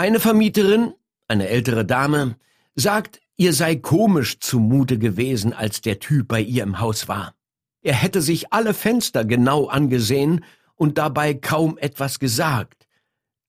Eine 0.00 0.18
Vermieterin, 0.18 0.94
eine 1.28 1.48
ältere 1.48 1.84
Dame, 1.84 2.38
sagt, 2.74 3.20
ihr 3.36 3.52
sei 3.52 3.76
komisch 3.76 4.40
zumute 4.40 4.98
gewesen, 4.98 5.52
als 5.52 5.82
der 5.82 5.98
Typ 5.98 6.28
bei 6.28 6.40
ihr 6.40 6.62
im 6.62 6.80
Haus 6.80 7.06
war. 7.06 7.34
Er 7.82 7.92
hätte 7.92 8.22
sich 8.22 8.50
alle 8.50 8.72
Fenster 8.72 9.26
genau 9.26 9.66
angesehen 9.66 10.42
und 10.74 10.96
dabei 10.96 11.34
kaum 11.34 11.76
etwas 11.76 12.18
gesagt. 12.18 12.88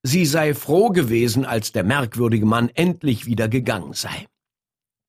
Sie 0.03 0.25
sei 0.25 0.53
froh 0.53 0.89
gewesen, 0.89 1.45
als 1.45 1.71
der 1.71 1.85
merkwürdige 1.85 2.45
Mann 2.45 2.67
endlich 2.73 3.25
wieder 3.25 3.47
gegangen 3.47 3.93
sei. 3.93 4.27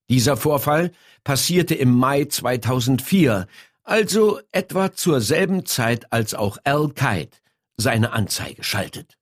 Dieser 0.09 0.37
Vorfall 0.37 0.93
passierte 1.25 1.75
im 1.75 1.91
Mai 1.91 2.27
2004, 2.27 3.49
also 3.83 4.39
etwa 4.53 4.93
zur 4.93 5.21
selben 5.21 5.67
Zeit, 5.67 6.13
als 6.13 6.35
auch 6.35 6.59
Al 6.63 6.91
Kite 6.91 7.37
seine 7.77 8.13
Anzeige 8.13 8.63
schaltet. 8.63 9.19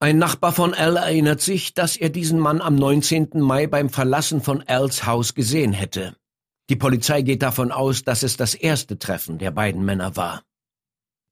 Ein 0.00 0.18
Nachbar 0.18 0.52
von 0.52 0.74
Al 0.74 0.96
erinnert 0.96 1.40
sich, 1.40 1.72
dass 1.72 1.96
er 1.96 2.10
diesen 2.10 2.38
Mann 2.38 2.60
am 2.60 2.74
19. 2.74 3.40
Mai 3.40 3.66
beim 3.66 3.88
Verlassen 3.88 4.42
von 4.42 4.62
Als 4.62 5.06
Haus 5.06 5.34
gesehen 5.34 5.72
hätte. 5.72 6.16
Die 6.68 6.76
Polizei 6.76 7.22
geht 7.22 7.42
davon 7.42 7.70
aus, 7.70 8.04
dass 8.04 8.22
es 8.22 8.36
das 8.36 8.54
erste 8.54 8.98
Treffen 8.98 9.38
der 9.38 9.50
beiden 9.50 9.84
Männer 9.84 10.16
war. 10.16 10.42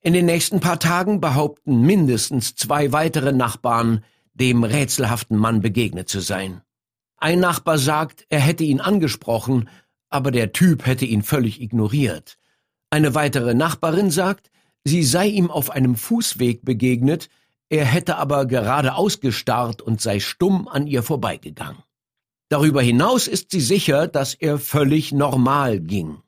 In 0.01 0.13
den 0.13 0.27
nächsten 0.27 0.61
paar 0.61 0.79
Tagen 0.79 1.21
behaupten 1.21 1.83
mindestens 1.83 2.55
zwei 2.55 2.93
weitere 2.93 3.33
Nachbarn, 3.33 4.05
dem 4.35 4.65
rätselhaften 4.65 5.37
Mann 5.37 5.61
begegnet 5.61 6.09
zu 6.09 6.21
sein. 6.21 6.63
Ein 7.17 7.41
Nachbar 7.41 7.79
sagt, 7.79 8.27
er 8.29 8.41
hätte 8.41 8.65
ihn 8.65 8.81
angesprochen, 8.81 9.69
aber 10.09 10.31
der 10.31 10.53
Typ 10.53 10.87
hätte 10.87 11.05
ihn 11.05 11.23
völlig 11.23 11.61
ignoriert. 11.61 12.39
Eine 12.91 13.15
weitere 13.15 13.55
Nachbarin 13.55 14.11
sagt, 14.11 14.51
sie 14.85 15.03
sei 15.05 15.29
ihm 15.29 15.51
auf 15.51 15.71
einem 15.71 15.95
Fußweg 15.95 16.65
begegnet, 16.65 17.29
er 17.73 17.87
hätte 17.87 18.17
aber 18.19 18.45
geradeaus 18.45 19.21
gestarrt 19.21 19.81
und 19.81 19.99
sei 19.99 20.21
stumm 20.21 20.69
an 20.69 20.87
ihr 20.87 21.03
vorbeigegangen. 21.03 21.83
Darüber 22.51 22.83
hinaus 22.83 23.27
ist 23.27 23.51
sie 23.51 23.63
sicher, 23.63 24.09
dass 24.09 24.35
er 24.35 24.59
völlig 24.59 25.11
normal 25.11 25.81
ging. 25.81 26.19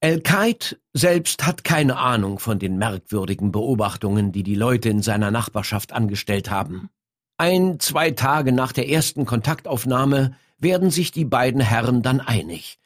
El-Kaid 0.00 0.78
selbst 0.92 1.46
hat 1.46 1.64
keine 1.64 1.96
Ahnung 1.96 2.38
von 2.38 2.58
den 2.58 2.76
merkwürdigen 2.76 3.50
Beobachtungen, 3.50 4.30
die 4.30 4.42
die 4.42 4.54
Leute 4.54 4.90
in 4.90 5.00
seiner 5.00 5.30
Nachbarschaft 5.30 5.92
angestellt 5.92 6.50
haben. 6.50 6.90
Ein, 7.38 7.80
zwei 7.80 8.10
Tage 8.10 8.52
nach 8.52 8.72
der 8.72 8.90
ersten 8.90 9.24
Kontaktaufnahme 9.24 10.36
werden 10.58 10.90
sich 10.90 11.12
die 11.12 11.24
beiden 11.24 11.62
Herren 11.62 12.02
dann 12.02 12.20
einig. 12.20 12.78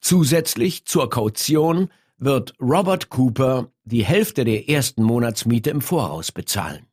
Zusätzlich 0.00 0.84
zur 0.84 1.10
Kaution 1.10 1.88
wird 2.16 2.54
Robert 2.60 3.08
Cooper 3.08 3.72
die 3.82 4.04
Hälfte 4.04 4.44
der 4.44 4.68
ersten 4.68 5.02
Monatsmiete 5.02 5.70
im 5.70 5.80
Voraus 5.80 6.30
bezahlen. 6.30 6.86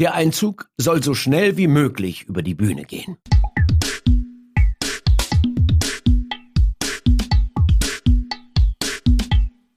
Der 0.00 0.14
Einzug 0.14 0.70
soll 0.78 1.02
so 1.02 1.12
schnell 1.12 1.58
wie 1.58 1.66
möglich 1.66 2.22
über 2.22 2.40
die 2.40 2.54
Bühne 2.54 2.84
gehen. 2.84 3.18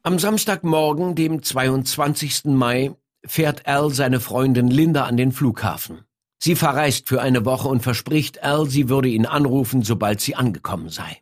Am 0.02 0.18
Samstagmorgen, 0.20 1.16
dem 1.16 1.44
22. 1.44 2.46
Mai, 2.46 2.96
fährt 3.26 3.68
Al 3.68 3.90
seine 3.90 4.22
Freundin 4.22 4.70
Linda 4.70 5.04
an 5.04 5.18
den 5.18 5.34
Flughafen. 5.34 6.06
Sie 6.40 6.56
verreist 6.56 7.10
für 7.10 7.22
eine 7.22 7.44
Woche 7.44 7.68
und 7.68 7.82
verspricht 7.82 8.44
Al, 8.44 8.70
sie 8.70 8.88
würde 8.88 9.10
ihn 9.10 9.26
anrufen, 9.26 9.84
sobald 9.84 10.22
sie 10.22 10.36
angekommen 10.36 10.88
sei. 10.88 11.22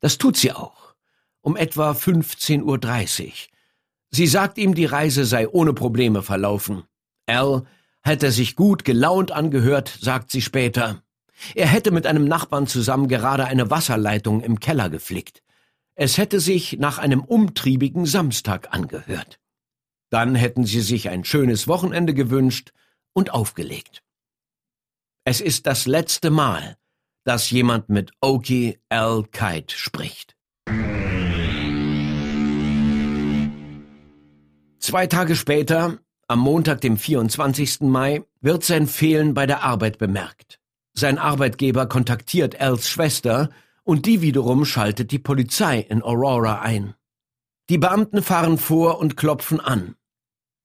Das 0.00 0.18
tut 0.18 0.36
sie 0.36 0.52
auch. 0.52 0.94
Um 1.40 1.56
etwa 1.56 1.90
15.30 1.90 2.62
Uhr. 3.24 3.32
Sie 4.12 4.28
sagt 4.28 4.56
ihm, 4.56 4.76
die 4.76 4.84
Reise 4.84 5.24
sei 5.24 5.48
ohne 5.48 5.72
Probleme 5.72 6.22
verlaufen. 6.22 6.84
Al 7.26 7.66
hätte 8.04 8.30
sich 8.30 8.54
gut 8.54 8.84
gelaunt 8.84 9.32
angehört, 9.32 9.98
sagt 10.00 10.30
sie 10.30 10.42
später. 10.42 11.02
Er 11.54 11.66
hätte 11.66 11.90
mit 11.90 12.06
einem 12.06 12.26
Nachbarn 12.26 12.66
zusammen 12.66 13.08
gerade 13.08 13.46
eine 13.46 13.70
Wasserleitung 13.70 14.40
im 14.42 14.60
Keller 14.60 14.90
geflickt. 14.90 15.42
Es 15.94 16.18
hätte 16.18 16.40
sich 16.40 16.78
nach 16.78 16.98
einem 16.98 17.22
umtriebigen 17.24 18.06
Samstag 18.06 18.72
angehört. 18.72 19.40
Dann 20.10 20.34
hätten 20.34 20.64
sie 20.64 20.80
sich 20.80 21.08
ein 21.08 21.24
schönes 21.24 21.66
Wochenende 21.66 22.14
gewünscht 22.14 22.72
und 23.12 23.32
aufgelegt. 23.32 24.02
Es 25.24 25.40
ist 25.40 25.66
das 25.66 25.86
letzte 25.86 26.30
Mal, 26.30 26.76
dass 27.24 27.50
jemand 27.50 27.88
mit 27.88 28.12
Oki 28.20 28.78
L. 28.90 29.24
Kite 29.32 29.74
spricht. 29.74 30.36
Zwei 34.78 35.06
Tage 35.06 35.34
später, 35.34 35.98
am 36.28 36.40
Montag, 36.40 36.80
dem 36.80 36.96
24. 36.96 37.80
Mai, 37.82 38.22
wird 38.40 38.64
sein 38.64 38.86
Fehlen 38.86 39.34
bei 39.34 39.46
der 39.46 39.62
Arbeit 39.62 39.98
bemerkt. 39.98 40.60
Sein 40.92 41.18
Arbeitgeber 41.18 41.86
kontaktiert 41.86 42.54
Els 42.60 42.88
Schwester 42.88 43.50
und 43.82 44.06
die 44.06 44.20
wiederum 44.22 44.64
schaltet 44.64 45.10
die 45.10 45.18
Polizei 45.18 45.80
in 45.80 46.02
Aurora 46.02 46.60
ein. 46.60 46.94
Die 47.68 47.78
Beamten 47.78 48.22
fahren 48.22 48.58
vor 48.58 48.98
und 48.98 49.16
klopfen 49.16 49.60
an, 49.60 49.96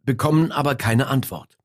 bekommen 0.03 0.51
aber 0.51 0.75
keine 0.75 1.07
Antwort. 1.07 1.57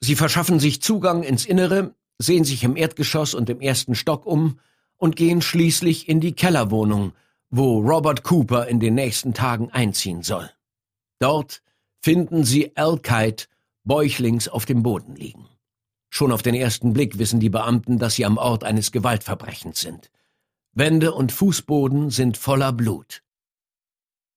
Sie 0.00 0.16
verschaffen 0.16 0.60
sich 0.60 0.82
Zugang 0.82 1.22
ins 1.22 1.44
Innere, 1.44 1.94
sehen 2.18 2.44
sich 2.44 2.62
im 2.62 2.76
Erdgeschoss 2.76 3.34
und 3.34 3.50
im 3.50 3.60
ersten 3.60 3.94
Stock 3.94 4.26
um 4.26 4.60
und 4.96 5.16
gehen 5.16 5.42
schließlich 5.42 6.08
in 6.08 6.20
die 6.20 6.34
Kellerwohnung, 6.34 7.12
wo 7.50 7.80
Robert 7.80 8.22
Cooper 8.22 8.66
in 8.68 8.80
den 8.80 8.94
nächsten 8.94 9.34
Tagen 9.34 9.70
einziehen 9.70 10.22
soll. 10.22 10.50
Dort 11.18 11.62
finden 12.04 12.44
sie 12.44 12.70
Kite 13.02 13.46
bäuchlings 13.84 14.46
auf 14.48 14.66
dem 14.66 14.82
Boden 14.82 15.16
liegen. 15.16 15.48
Schon 16.10 16.32
auf 16.32 16.42
den 16.42 16.54
ersten 16.54 16.92
Blick 16.92 17.16
wissen 17.16 17.40
die 17.40 17.48
Beamten, 17.48 17.98
dass 17.98 18.16
sie 18.16 18.26
am 18.26 18.36
Ort 18.36 18.62
eines 18.62 18.92
Gewaltverbrechens 18.92 19.80
sind. 19.80 20.10
Wände 20.74 21.14
und 21.14 21.32
Fußboden 21.32 22.10
sind 22.10 22.36
voller 22.36 22.74
Blut. 22.74 23.22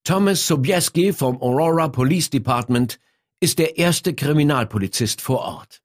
Thomas 0.06 0.48
Sobieski 0.48 1.12
vom 1.12 1.42
Aurora 1.42 1.90
Police 1.90 2.30
Department 2.30 3.02
ist 3.42 3.60
der 3.60 3.78
erste 3.78 4.16
Kriminalpolizist 4.16 5.20
vor 5.20 5.40
Ort. 5.40 5.82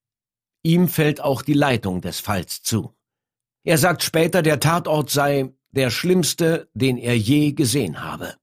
Ihm 0.62 0.86
fällt 0.86 1.20
auch 1.20 1.42
die 1.42 1.54
Leitung 1.54 2.00
des 2.00 2.20
Falls 2.20 2.62
zu. 2.62 2.94
Er 3.64 3.78
sagt 3.78 4.04
später, 4.04 4.42
der 4.42 4.60
Tatort 4.60 5.10
sei 5.10 5.52
der 5.72 5.90
schlimmste, 5.90 6.70
den 6.74 6.96
er 6.96 7.18
je 7.18 7.50
gesehen 7.50 8.04
habe. 8.04 8.36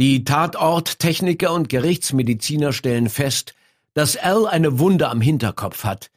Die 0.00 0.22
Tatorttechniker 0.22 1.52
und 1.52 1.68
Gerichtsmediziner 1.68 2.72
stellen 2.72 3.08
fest, 3.08 3.56
dass 3.94 4.16
Al 4.16 4.46
eine 4.46 4.78
Wunde 4.78 5.08
am 5.08 5.20
Hinterkopf 5.20 5.82
hat. 5.82 6.12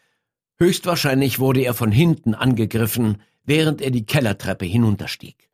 Höchstwahrscheinlich 0.60 1.40
wurde 1.40 1.62
er 1.62 1.74
von 1.74 1.92
hinten 1.92 2.36
angegriffen, 2.36 3.24
während 3.44 3.82
er 3.82 3.90
die 3.90 4.06
Kellertreppe 4.06 4.66
hinunterstieg. 4.66 5.50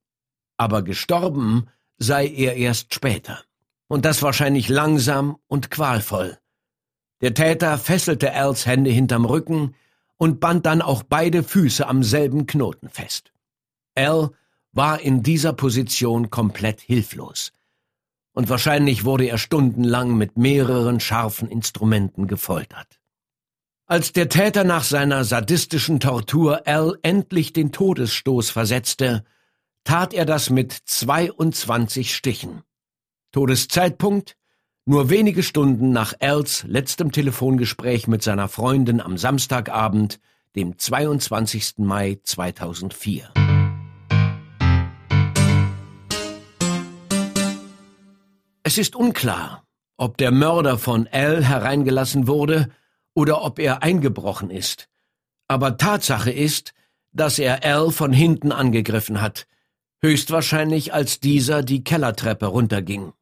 Aber 0.58 0.82
gestorben 0.82 1.68
sei 2.00 2.28
er 2.28 2.58
erst 2.58 2.94
später. 2.94 3.42
Und 3.88 4.04
das 4.04 4.22
wahrscheinlich 4.22 4.68
langsam 4.68 5.38
und 5.48 5.72
qualvoll. 5.72 6.38
Der 7.22 7.34
Täter 7.34 7.78
fesselte 7.78 8.34
Als 8.34 8.66
Hände 8.66 8.90
hinterm 8.90 9.24
Rücken 9.24 9.74
und 10.18 10.42
band 10.42 10.66
dann 10.66 10.82
auch 10.82 11.04
beide 11.04 11.44
Füße 11.44 11.88
am 11.88 12.04
selben 12.04 12.46
Knoten 12.46 12.90
fest. 12.90 13.32
Al 13.96 14.32
war 14.74 15.00
in 15.00 15.24
dieser 15.24 15.54
Position 15.54 16.30
komplett 16.30 16.82
hilflos 16.82 17.54
und 18.38 18.50
wahrscheinlich 18.50 19.04
wurde 19.04 19.26
er 19.26 19.40
stundenlang 19.40 20.16
mit 20.16 20.38
mehreren 20.38 21.00
scharfen 21.00 21.50
Instrumenten 21.50 22.28
gefoltert. 22.28 23.00
Als 23.88 24.14
der 24.14 24.30
Täter 24.30 24.64
nach 24.64 24.84
seiner 24.84 25.24
sadistischen 25.24 26.00
Tortur 26.00 26.68
Al 26.68 27.00
endlich 27.02 27.52
den 27.52 27.72
Todesstoß 27.72 28.52
versetzte, 28.52 29.24
tat 29.86 30.14
er 30.14 30.26
das 30.26 30.52
mit 30.52 30.72
22 30.72 32.14
Stichen. 32.14 32.62
Todeszeitpunkt 33.32 34.38
nur 34.86 35.10
wenige 35.10 35.42
Stunden 35.42 35.92
nach 35.92 36.14
Als 36.20 36.64
letztem 36.68 37.12
Telefongespräch 37.12 38.08
mit 38.08 38.22
seiner 38.22 38.50
Freundin 38.50 39.02
am 39.02 39.18
Samstagabend, 39.18 40.20
dem 40.56 40.78
22. 40.78 41.80
Mai 41.80 42.20
2004. 42.22 43.47
Es 48.68 48.78
ist 48.78 48.98
unklar, 48.98 49.64
ob 49.96 50.18
der 50.18 50.30
Mörder 50.30 50.78
von 50.78 51.08
Al 51.10 51.42
hereingelassen 51.42 52.28
wurde 52.28 52.68
oder 53.14 53.42
ob 53.42 53.60
er 53.60 53.82
eingebrochen 53.82 54.50
ist. 54.50 54.90
Aber 55.48 55.78
Tatsache 55.78 56.32
ist, 56.32 56.74
dass 57.14 57.40
er 57.40 57.64
Al 57.64 57.92
von 57.92 58.12
hinten 58.12 58.52
angegriffen 58.52 59.22
hat, 59.22 59.48
höchstwahrscheinlich 60.02 60.94
als 60.94 61.22
dieser 61.22 61.64
die 61.64 61.86
Kellertreppe 61.86 62.48
runterging. 62.48 63.14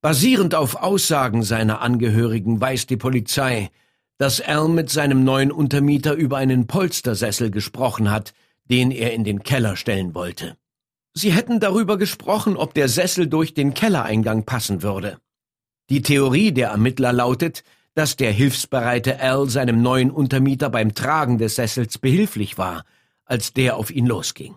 Basierend 0.00 0.54
auf 0.54 0.76
Aussagen 0.76 1.42
seiner 1.42 1.82
Angehörigen 1.82 2.58
weiß 2.58 2.86
die 2.86 2.96
Polizei, 2.96 3.70
dass 4.16 4.40
Al 4.40 4.68
mit 4.68 4.88
seinem 4.88 5.24
neuen 5.24 5.52
Untermieter 5.52 6.14
über 6.14 6.38
einen 6.38 6.66
Polstersessel 6.66 7.50
gesprochen 7.50 8.10
hat, 8.10 8.32
den 8.70 8.92
er 8.92 9.12
in 9.12 9.24
den 9.24 9.42
Keller 9.42 9.76
stellen 9.76 10.14
wollte. 10.14 10.56
Sie 11.14 11.32
hätten 11.32 11.60
darüber 11.60 11.96
gesprochen, 11.96 12.56
ob 12.56 12.74
der 12.74 12.88
Sessel 12.88 13.28
durch 13.28 13.54
den 13.54 13.72
Kellereingang 13.72 14.44
passen 14.44 14.82
würde. 14.82 15.18
Die 15.88 16.02
Theorie 16.02 16.50
der 16.50 16.70
Ermittler 16.70 17.12
lautet, 17.12 17.62
dass 17.94 18.16
der 18.16 18.32
hilfsbereite 18.32 19.20
Al 19.20 19.48
seinem 19.48 19.80
neuen 19.80 20.10
Untermieter 20.10 20.70
beim 20.70 20.94
Tragen 20.94 21.38
des 21.38 21.54
Sessels 21.54 21.98
behilflich 21.98 22.58
war, 22.58 22.84
als 23.24 23.52
der 23.52 23.76
auf 23.76 23.92
ihn 23.92 24.06
losging. 24.06 24.56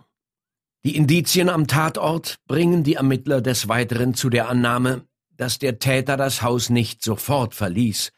Die 0.84 0.96
Indizien 0.96 1.48
am 1.48 1.68
Tatort 1.68 2.38
bringen 2.46 2.82
die 2.82 2.94
Ermittler 2.94 3.40
des 3.40 3.68
Weiteren 3.68 4.14
zu 4.14 4.28
der 4.28 4.48
Annahme, 4.48 5.04
dass 5.36 5.60
der 5.60 5.78
Täter 5.78 6.16
das 6.16 6.42
Haus 6.42 6.70
nicht 6.70 7.04
sofort 7.04 7.54
verließ, 7.54 8.12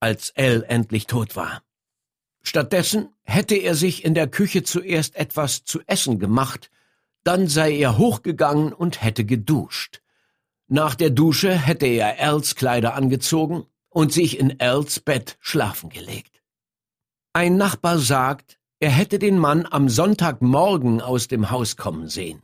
als 0.00 0.32
Al 0.36 0.64
endlich 0.66 1.06
tot 1.06 1.36
war. 1.36 1.62
Stattdessen 2.42 3.10
hätte 3.22 3.54
er 3.54 3.76
sich 3.76 4.04
in 4.04 4.14
der 4.14 4.26
Küche 4.26 4.64
zuerst 4.64 5.14
etwas 5.14 5.64
zu 5.64 5.80
essen 5.86 6.18
gemacht 6.18 6.70
dann 7.24 7.48
sei 7.48 7.76
er 7.76 7.98
hochgegangen 7.98 8.72
und 8.72 9.02
hätte 9.02 9.24
geduscht. 9.24 10.00
Nach 10.68 10.94
der 10.94 11.10
Dusche 11.10 11.52
hätte 11.52 11.86
er 11.86 12.18
Els 12.18 12.54
Kleider 12.54 12.94
angezogen 12.94 13.64
und 13.88 14.12
sich 14.12 14.38
in 14.38 14.60
Els 14.60 15.00
Bett 15.00 15.36
schlafen 15.40 15.90
gelegt. 15.90 16.42
Ein 17.32 17.56
Nachbar 17.56 17.98
sagt, 17.98 18.58
er 18.80 18.90
hätte 18.90 19.18
den 19.18 19.38
Mann 19.38 19.66
am 19.70 19.88
Sonntagmorgen 19.88 21.00
aus 21.00 21.28
dem 21.28 21.50
Haus 21.50 21.76
kommen 21.76 22.08
sehen. 22.08 22.42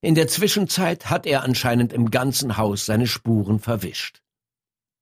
In 0.00 0.14
der 0.14 0.28
Zwischenzeit 0.28 1.10
hat 1.10 1.26
er 1.26 1.42
anscheinend 1.42 1.92
im 1.92 2.10
ganzen 2.10 2.56
Haus 2.56 2.86
seine 2.86 3.06
Spuren 3.06 3.58
verwischt. 3.58 4.22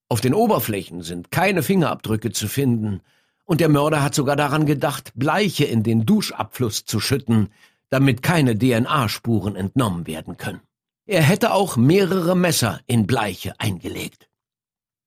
Auf 0.08 0.20
den 0.20 0.34
Oberflächen 0.34 1.02
sind 1.02 1.30
keine 1.30 1.62
Fingerabdrücke 1.62 2.32
zu 2.32 2.48
finden, 2.48 3.00
und 3.44 3.60
der 3.60 3.68
Mörder 3.68 4.02
hat 4.02 4.14
sogar 4.14 4.36
daran 4.36 4.66
gedacht, 4.66 5.12
Bleiche 5.14 5.64
in 5.64 5.82
den 5.82 6.06
Duschabfluss 6.06 6.84
zu 6.84 7.00
schütten, 7.00 7.48
damit 7.92 8.22
keine 8.22 8.58
DNA-Spuren 8.58 9.54
entnommen 9.54 10.06
werden 10.06 10.38
können. 10.38 10.62
Er 11.04 11.20
hätte 11.22 11.52
auch 11.52 11.76
mehrere 11.76 12.34
Messer 12.34 12.80
in 12.86 13.06
Bleiche 13.06 13.52
eingelegt. 13.60 14.30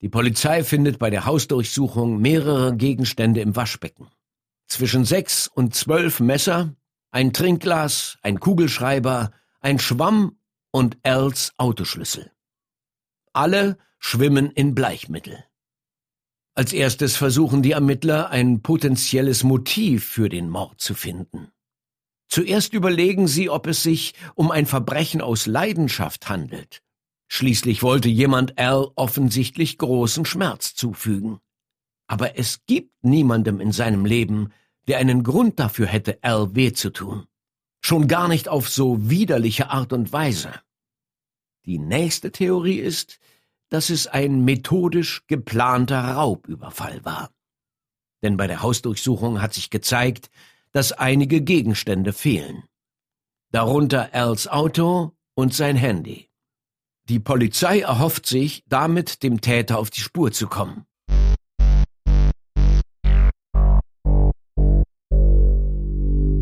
Die 0.02 0.08
Polizei 0.08 0.62
findet 0.62 1.00
bei 1.00 1.10
der 1.10 1.26
Hausdurchsuchung 1.26 2.20
mehrere 2.20 2.76
Gegenstände 2.76 3.40
im 3.40 3.56
Waschbecken. 3.56 4.06
Zwischen 4.68 5.04
sechs 5.04 5.48
und 5.48 5.74
zwölf 5.74 6.20
Messer, 6.20 6.76
ein 7.10 7.32
Trinkglas, 7.32 8.18
ein 8.22 8.38
Kugelschreiber, 8.38 9.32
ein 9.60 9.80
Schwamm 9.80 10.38
und 10.70 10.96
Els 11.02 11.54
Autoschlüssel. 11.56 12.30
Alle 13.32 13.78
schwimmen 13.98 14.52
in 14.52 14.76
Bleichmittel. 14.76 15.42
Als 16.54 16.72
erstes 16.72 17.16
versuchen 17.16 17.62
die 17.62 17.72
Ermittler 17.72 18.30
ein 18.30 18.62
potenzielles 18.62 19.42
Motiv 19.42 20.04
für 20.04 20.28
den 20.28 20.48
Mord 20.48 20.80
zu 20.80 20.94
finden. 20.94 21.50
Zuerst 22.28 22.74
überlegen 22.74 23.28
sie, 23.28 23.50
ob 23.50 23.66
es 23.66 23.82
sich 23.82 24.14
um 24.34 24.50
ein 24.50 24.66
Verbrechen 24.66 25.20
aus 25.20 25.46
Leidenschaft 25.46 26.28
handelt. 26.28 26.82
Schließlich 27.28 27.82
wollte 27.82 28.08
jemand 28.08 28.58
Al 28.58 28.88
offensichtlich 28.94 29.78
großen 29.78 30.24
Schmerz 30.24 30.74
zufügen. 30.74 31.38
Aber 32.06 32.38
es 32.38 32.60
gibt 32.66 32.92
niemandem 33.02 33.60
in 33.60 33.72
seinem 33.72 34.04
Leben, 34.04 34.52
der 34.86 34.98
einen 34.98 35.24
Grund 35.24 35.58
dafür 35.58 35.86
hätte, 35.86 36.18
Al 36.22 36.54
weh 36.54 36.72
zu 36.72 36.90
tun. 36.90 37.26
Schon 37.80 38.08
gar 38.08 38.28
nicht 38.28 38.48
auf 38.48 38.68
so 38.68 39.10
widerliche 39.10 39.70
Art 39.70 39.92
und 39.92 40.12
Weise. 40.12 40.52
Die 41.64 41.78
nächste 41.78 42.30
Theorie 42.30 42.78
ist, 42.78 43.18
dass 43.68 43.90
es 43.90 44.06
ein 44.06 44.44
methodisch 44.44 45.26
geplanter 45.26 46.00
Raubüberfall 46.00 47.04
war. 47.04 47.30
Denn 48.22 48.36
bei 48.36 48.46
der 48.46 48.62
Hausdurchsuchung 48.62 49.42
hat 49.42 49.54
sich 49.54 49.70
gezeigt, 49.70 50.30
dass 50.76 50.92
einige 50.92 51.40
Gegenstände 51.40 52.12
fehlen. 52.12 52.64
Darunter 53.50 54.10
Als 54.12 54.46
Auto 54.46 55.12
und 55.34 55.54
sein 55.54 55.74
Handy. 55.74 56.28
Die 57.08 57.18
Polizei 57.18 57.80
erhofft 57.80 58.26
sich, 58.26 58.62
damit 58.68 59.22
dem 59.22 59.40
Täter 59.40 59.78
auf 59.78 59.88
die 59.88 60.00
Spur 60.00 60.32
zu 60.32 60.48
kommen. 60.48 60.84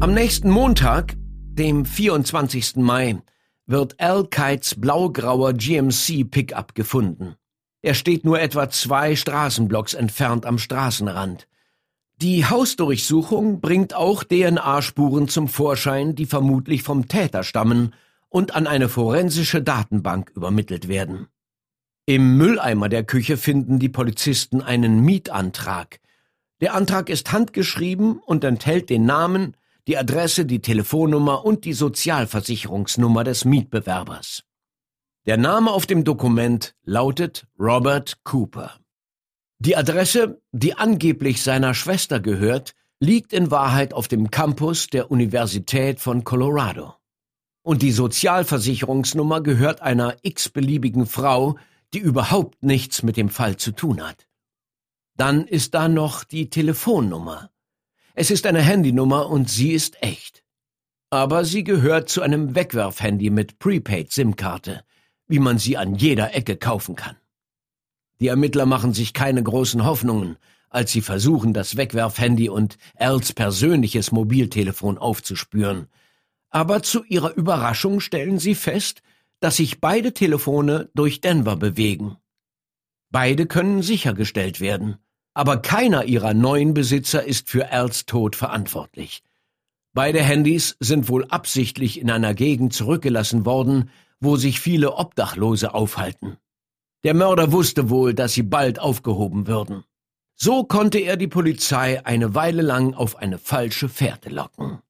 Am 0.00 0.12
nächsten 0.12 0.50
Montag, 0.50 1.14
dem 1.16 1.84
24. 1.86 2.74
Mai, 2.78 3.22
wird 3.66 4.00
Al 4.00 4.26
Kites 4.26 4.74
blaugrauer 4.80 5.52
GMC 5.52 6.28
Pickup 6.28 6.74
gefunden. 6.74 7.36
Er 7.82 7.94
steht 7.94 8.24
nur 8.24 8.40
etwa 8.40 8.68
zwei 8.68 9.14
Straßenblocks 9.14 9.94
entfernt 9.94 10.44
am 10.44 10.58
Straßenrand. 10.58 11.46
Die 12.22 12.46
Hausdurchsuchung 12.46 13.60
bringt 13.60 13.94
auch 13.94 14.22
DNA-Spuren 14.22 15.28
zum 15.28 15.48
Vorschein, 15.48 16.14
die 16.14 16.26
vermutlich 16.26 16.82
vom 16.82 17.08
Täter 17.08 17.42
stammen 17.42 17.92
und 18.28 18.54
an 18.54 18.66
eine 18.66 18.88
forensische 18.88 19.62
Datenbank 19.62 20.30
übermittelt 20.34 20.88
werden. 20.88 21.26
Im 22.06 22.36
Mülleimer 22.36 22.88
der 22.88 23.02
Küche 23.02 23.36
finden 23.36 23.78
die 23.78 23.88
Polizisten 23.88 24.62
einen 24.62 25.00
Mietantrag. 25.00 26.00
Der 26.60 26.74
Antrag 26.74 27.08
ist 27.08 27.32
handgeschrieben 27.32 28.18
und 28.18 28.44
enthält 28.44 28.90
den 28.90 29.06
Namen, 29.06 29.56
die 29.88 29.98
Adresse, 29.98 30.46
die 30.46 30.60
Telefonnummer 30.60 31.44
und 31.44 31.64
die 31.64 31.72
Sozialversicherungsnummer 31.72 33.24
des 33.24 33.44
Mietbewerbers. 33.44 34.44
Der 35.26 35.36
Name 35.36 35.70
auf 35.70 35.86
dem 35.86 36.04
Dokument 36.04 36.74
lautet 36.84 37.46
Robert 37.58 38.18
Cooper. 38.24 38.78
Die 39.64 39.76
Adresse, 39.76 40.42
die 40.52 40.74
angeblich 40.74 41.42
seiner 41.42 41.72
Schwester 41.72 42.20
gehört, 42.20 42.74
liegt 43.00 43.32
in 43.32 43.50
Wahrheit 43.50 43.94
auf 43.94 44.08
dem 44.08 44.30
Campus 44.30 44.88
der 44.88 45.10
Universität 45.10 46.00
von 46.00 46.22
Colorado. 46.22 46.94
Und 47.62 47.80
die 47.80 47.90
Sozialversicherungsnummer 47.90 49.40
gehört 49.42 49.80
einer 49.80 50.16
x-beliebigen 50.20 51.06
Frau, 51.06 51.56
die 51.94 51.98
überhaupt 51.98 52.62
nichts 52.62 53.02
mit 53.02 53.16
dem 53.16 53.30
Fall 53.30 53.56
zu 53.56 53.72
tun 53.72 54.06
hat. 54.06 54.28
Dann 55.16 55.46
ist 55.46 55.72
da 55.72 55.88
noch 55.88 56.24
die 56.24 56.50
Telefonnummer. 56.50 57.50
Es 58.12 58.30
ist 58.30 58.44
eine 58.44 58.60
Handynummer 58.60 59.30
und 59.30 59.48
sie 59.48 59.72
ist 59.72 60.02
echt. 60.02 60.44
Aber 61.08 61.46
sie 61.46 61.64
gehört 61.64 62.10
zu 62.10 62.20
einem 62.20 62.54
Wegwerfhandy 62.54 63.30
mit 63.30 63.58
Prepaid-SIM-Karte, 63.60 64.84
wie 65.26 65.38
man 65.38 65.56
sie 65.56 65.78
an 65.78 65.94
jeder 65.94 66.34
Ecke 66.34 66.56
kaufen 66.56 66.96
kann. 66.96 67.16
Die 68.20 68.28
Ermittler 68.28 68.66
machen 68.66 68.94
sich 68.94 69.12
keine 69.12 69.42
großen 69.42 69.84
Hoffnungen, 69.84 70.36
als 70.70 70.92
sie 70.92 71.00
versuchen, 71.00 71.52
das 71.52 71.76
Wegwerfhandy 71.76 72.48
und 72.48 72.78
Als 72.96 73.32
persönliches 73.32 74.12
Mobiltelefon 74.12 74.98
aufzuspüren. 74.98 75.88
Aber 76.50 76.82
zu 76.82 77.04
ihrer 77.04 77.34
Überraschung 77.34 78.00
stellen 78.00 78.38
sie 78.38 78.54
fest, 78.54 79.02
dass 79.40 79.56
sich 79.56 79.80
beide 79.80 80.14
Telefone 80.14 80.88
durch 80.94 81.20
Denver 81.20 81.56
bewegen. 81.56 82.16
Beide 83.10 83.46
können 83.46 83.82
sichergestellt 83.82 84.60
werden, 84.60 84.96
aber 85.34 85.58
keiner 85.58 86.04
ihrer 86.04 86.34
neuen 86.34 86.74
Besitzer 86.74 87.24
ist 87.24 87.50
für 87.50 87.70
Als 87.70 88.06
Tod 88.06 88.36
verantwortlich. 88.36 89.22
Beide 89.92 90.22
Handys 90.22 90.76
sind 90.80 91.08
wohl 91.08 91.24
absichtlich 91.26 92.00
in 92.00 92.10
einer 92.10 92.34
Gegend 92.34 92.72
zurückgelassen 92.72 93.44
worden, 93.44 93.90
wo 94.18 94.36
sich 94.36 94.58
viele 94.58 94.94
Obdachlose 94.94 95.74
aufhalten. 95.74 96.36
Der 97.04 97.14
Mörder 97.14 97.52
wusste 97.52 97.90
wohl, 97.90 98.14
dass 98.14 98.32
sie 98.32 98.42
bald 98.42 98.78
aufgehoben 98.78 99.46
würden. 99.46 99.84
So 100.34 100.64
konnte 100.64 100.98
er 100.98 101.16
die 101.16 101.28
Polizei 101.28 102.04
eine 102.04 102.34
Weile 102.34 102.62
lang 102.62 102.94
auf 102.94 103.16
eine 103.16 103.38
falsche 103.38 103.88
Fährte 103.88 104.30
locken. 104.30 104.80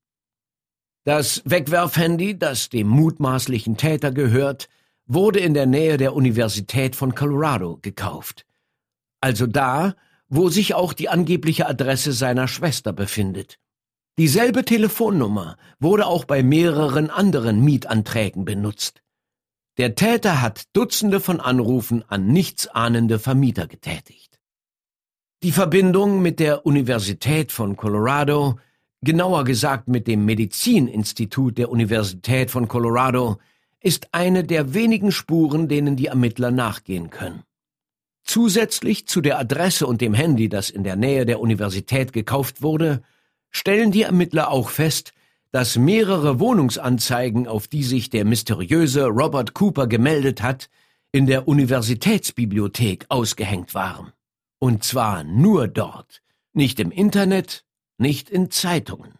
Das 1.04 1.42
Wegwerfhandy, 1.44 2.38
das 2.38 2.70
dem 2.70 2.88
mutmaßlichen 2.88 3.76
Täter 3.76 4.10
gehört, 4.10 4.68
wurde 5.06 5.40
in 5.40 5.52
der 5.52 5.66
Nähe 5.66 5.98
der 5.98 6.14
Universität 6.14 6.96
von 6.96 7.14
Colorado 7.14 7.78
gekauft. 7.82 8.46
Also 9.20 9.46
da, 9.46 9.96
wo 10.28 10.48
sich 10.48 10.74
auch 10.74 10.94
die 10.94 11.10
angebliche 11.10 11.66
Adresse 11.66 12.12
seiner 12.12 12.48
Schwester 12.48 12.94
befindet. 12.94 13.58
Dieselbe 14.16 14.64
Telefonnummer 14.64 15.56
wurde 15.78 16.06
auch 16.06 16.24
bei 16.24 16.42
mehreren 16.42 17.10
anderen 17.10 17.62
Mietanträgen 17.62 18.44
benutzt. 18.44 19.03
Der 19.76 19.96
Täter 19.96 20.40
hat 20.40 20.68
Dutzende 20.72 21.18
von 21.18 21.40
Anrufen 21.40 22.04
an 22.08 22.28
nichtsahnende 22.28 23.18
Vermieter 23.18 23.66
getätigt. 23.66 24.38
Die 25.42 25.50
Verbindung 25.50 26.22
mit 26.22 26.38
der 26.38 26.64
Universität 26.64 27.50
von 27.50 27.76
Colorado, 27.76 28.60
genauer 29.02 29.42
gesagt 29.42 29.88
mit 29.88 30.06
dem 30.06 30.24
Medizininstitut 30.24 31.58
der 31.58 31.70
Universität 31.70 32.52
von 32.52 32.68
Colorado, 32.68 33.38
ist 33.80 34.08
eine 34.12 34.44
der 34.44 34.74
wenigen 34.74 35.10
Spuren, 35.10 35.66
denen 35.66 35.96
die 35.96 36.06
Ermittler 36.06 36.52
nachgehen 36.52 37.10
können. 37.10 37.42
Zusätzlich 38.22 39.08
zu 39.08 39.20
der 39.20 39.40
Adresse 39.40 39.88
und 39.88 40.00
dem 40.00 40.14
Handy, 40.14 40.48
das 40.48 40.70
in 40.70 40.84
der 40.84 40.96
Nähe 40.96 41.26
der 41.26 41.40
Universität 41.40 42.12
gekauft 42.12 42.62
wurde, 42.62 43.02
stellen 43.50 43.90
die 43.90 44.02
Ermittler 44.02 44.50
auch 44.50 44.70
fest, 44.70 45.12
dass 45.54 45.76
mehrere 45.76 46.40
Wohnungsanzeigen, 46.40 47.46
auf 47.46 47.68
die 47.68 47.84
sich 47.84 48.10
der 48.10 48.24
mysteriöse 48.24 49.04
Robert 49.04 49.54
Cooper 49.54 49.86
gemeldet 49.86 50.42
hat, 50.42 50.68
in 51.12 51.26
der 51.26 51.46
Universitätsbibliothek 51.46 53.06
ausgehängt 53.08 53.72
waren. 53.72 54.12
Und 54.58 54.82
zwar 54.82 55.22
nur 55.22 55.68
dort, 55.68 56.22
nicht 56.54 56.80
im 56.80 56.90
Internet, 56.90 57.64
nicht 57.98 58.30
in 58.30 58.50
Zeitungen. 58.50 59.14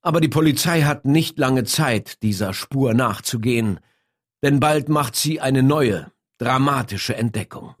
Aber 0.00 0.20
die 0.20 0.26
Polizei 0.26 0.82
hat 0.82 1.04
nicht 1.04 1.38
lange 1.38 1.62
Zeit, 1.62 2.20
dieser 2.24 2.52
Spur 2.52 2.92
nachzugehen, 2.92 3.78
denn 4.42 4.58
bald 4.58 4.88
macht 4.88 5.14
sie 5.14 5.40
eine 5.40 5.62
neue, 5.62 6.10
dramatische 6.38 7.14
Entdeckung. 7.14 7.76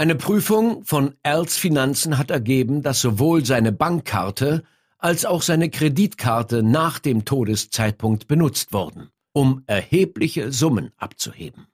Eine 0.00 0.14
Prüfung 0.14 0.82
von 0.86 1.14
Als 1.22 1.58
Finanzen 1.58 2.16
hat 2.16 2.30
ergeben, 2.30 2.80
dass 2.80 3.02
sowohl 3.02 3.44
seine 3.44 3.70
Bankkarte 3.70 4.62
als 4.96 5.26
auch 5.26 5.42
seine 5.42 5.68
Kreditkarte 5.68 6.62
nach 6.62 7.00
dem 7.00 7.26
Todeszeitpunkt 7.26 8.26
benutzt 8.26 8.72
wurden, 8.72 9.10
um 9.34 9.62
erhebliche 9.66 10.52
Summen 10.52 10.90
abzuheben. 10.96 11.66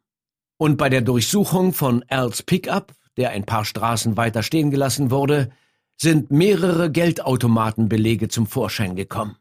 Und 0.58 0.76
bei 0.76 0.88
der 0.88 1.02
Durchsuchung 1.02 1.72
von 1.72 2.04
Als 2.08 2.42
Pickup, 2.42 2.96
der 3.16 3.30
ein 3.30 3.46
paar 3.46 3.64
Straßen 3.64 4.16
weiter 4.16 4.42
stehen 4.42 4.72
gelassen 4.72 5.12
wurde, 5.12 5.50
sind 5.96 6.32
mehrere 6.32 6.90
Geldautomatenbelege 6.90 8.26
zum 8.26 8.48
Vorschein 8.48 8.96
gekommen. 8.96 9.36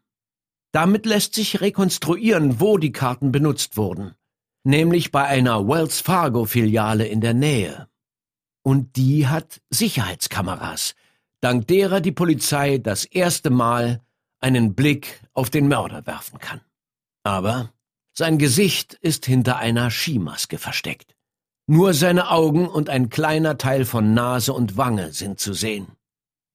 Damit 0.71 1.07
lässt 1.07 1.33
sich 1.33 1.59
rekonstruieren, 1.59 2.59
wo 2.59 2.77
die 2.77 2.91
Karten 2.91 3.31
benutzt 3.31 3.77
wurden, 3.77 4.13
nämlich 4.63 5.11
bei 5.11 5.23
einer 5.23 5.67
Wells 5.67 6.01
Fargo 6.01 6.45
Filiale 6.45 7.07
in 7.07 7.19
der 7.19 7.33
Nähe 7.33 7.87
und 8.65 8.95
die 8.95 9.27
hat 9.27 9.61
Sicherheitskameras, 9.69 10.95
dank 11.39 11.67
derer 11.67 12.01
die 12.01 12.11
Polizei 12.11 12.79
das 12.79 13.05
erste 13.05 13.51
Mal 13.51 14.01
einen 14.39 14.73
Blick 14.73 15.21
auf 15.33 15.51
den 15.51 15.67
Mörder 15.67 16.07
werfen 16.07 16.39
kann. 16.39 16.61
Aber 17.23 17.71
sein 18.11 18.39
Gesicht 18.39 18.95
ist 18.95 19.27
hinter 19.27 19.57
einer 19.57 19.91
Skimaske 19.91 20.57
versteckt. 20.57 21.15
Nur 21.67 21.93
seine 21.93 22.31
Augen 22.31 22.67
und 22.67 22.89
ein 22.89 23.09
kleiner 23.09 23.59
Teil 23.59 23.85
von 23.85 24.15
Nase 24.15 24.51
und 24.51 24.77
Wange 24.77 25.13
sind 25.13 25.39
zu 25.39 25.53
sehen. 25.53 25.87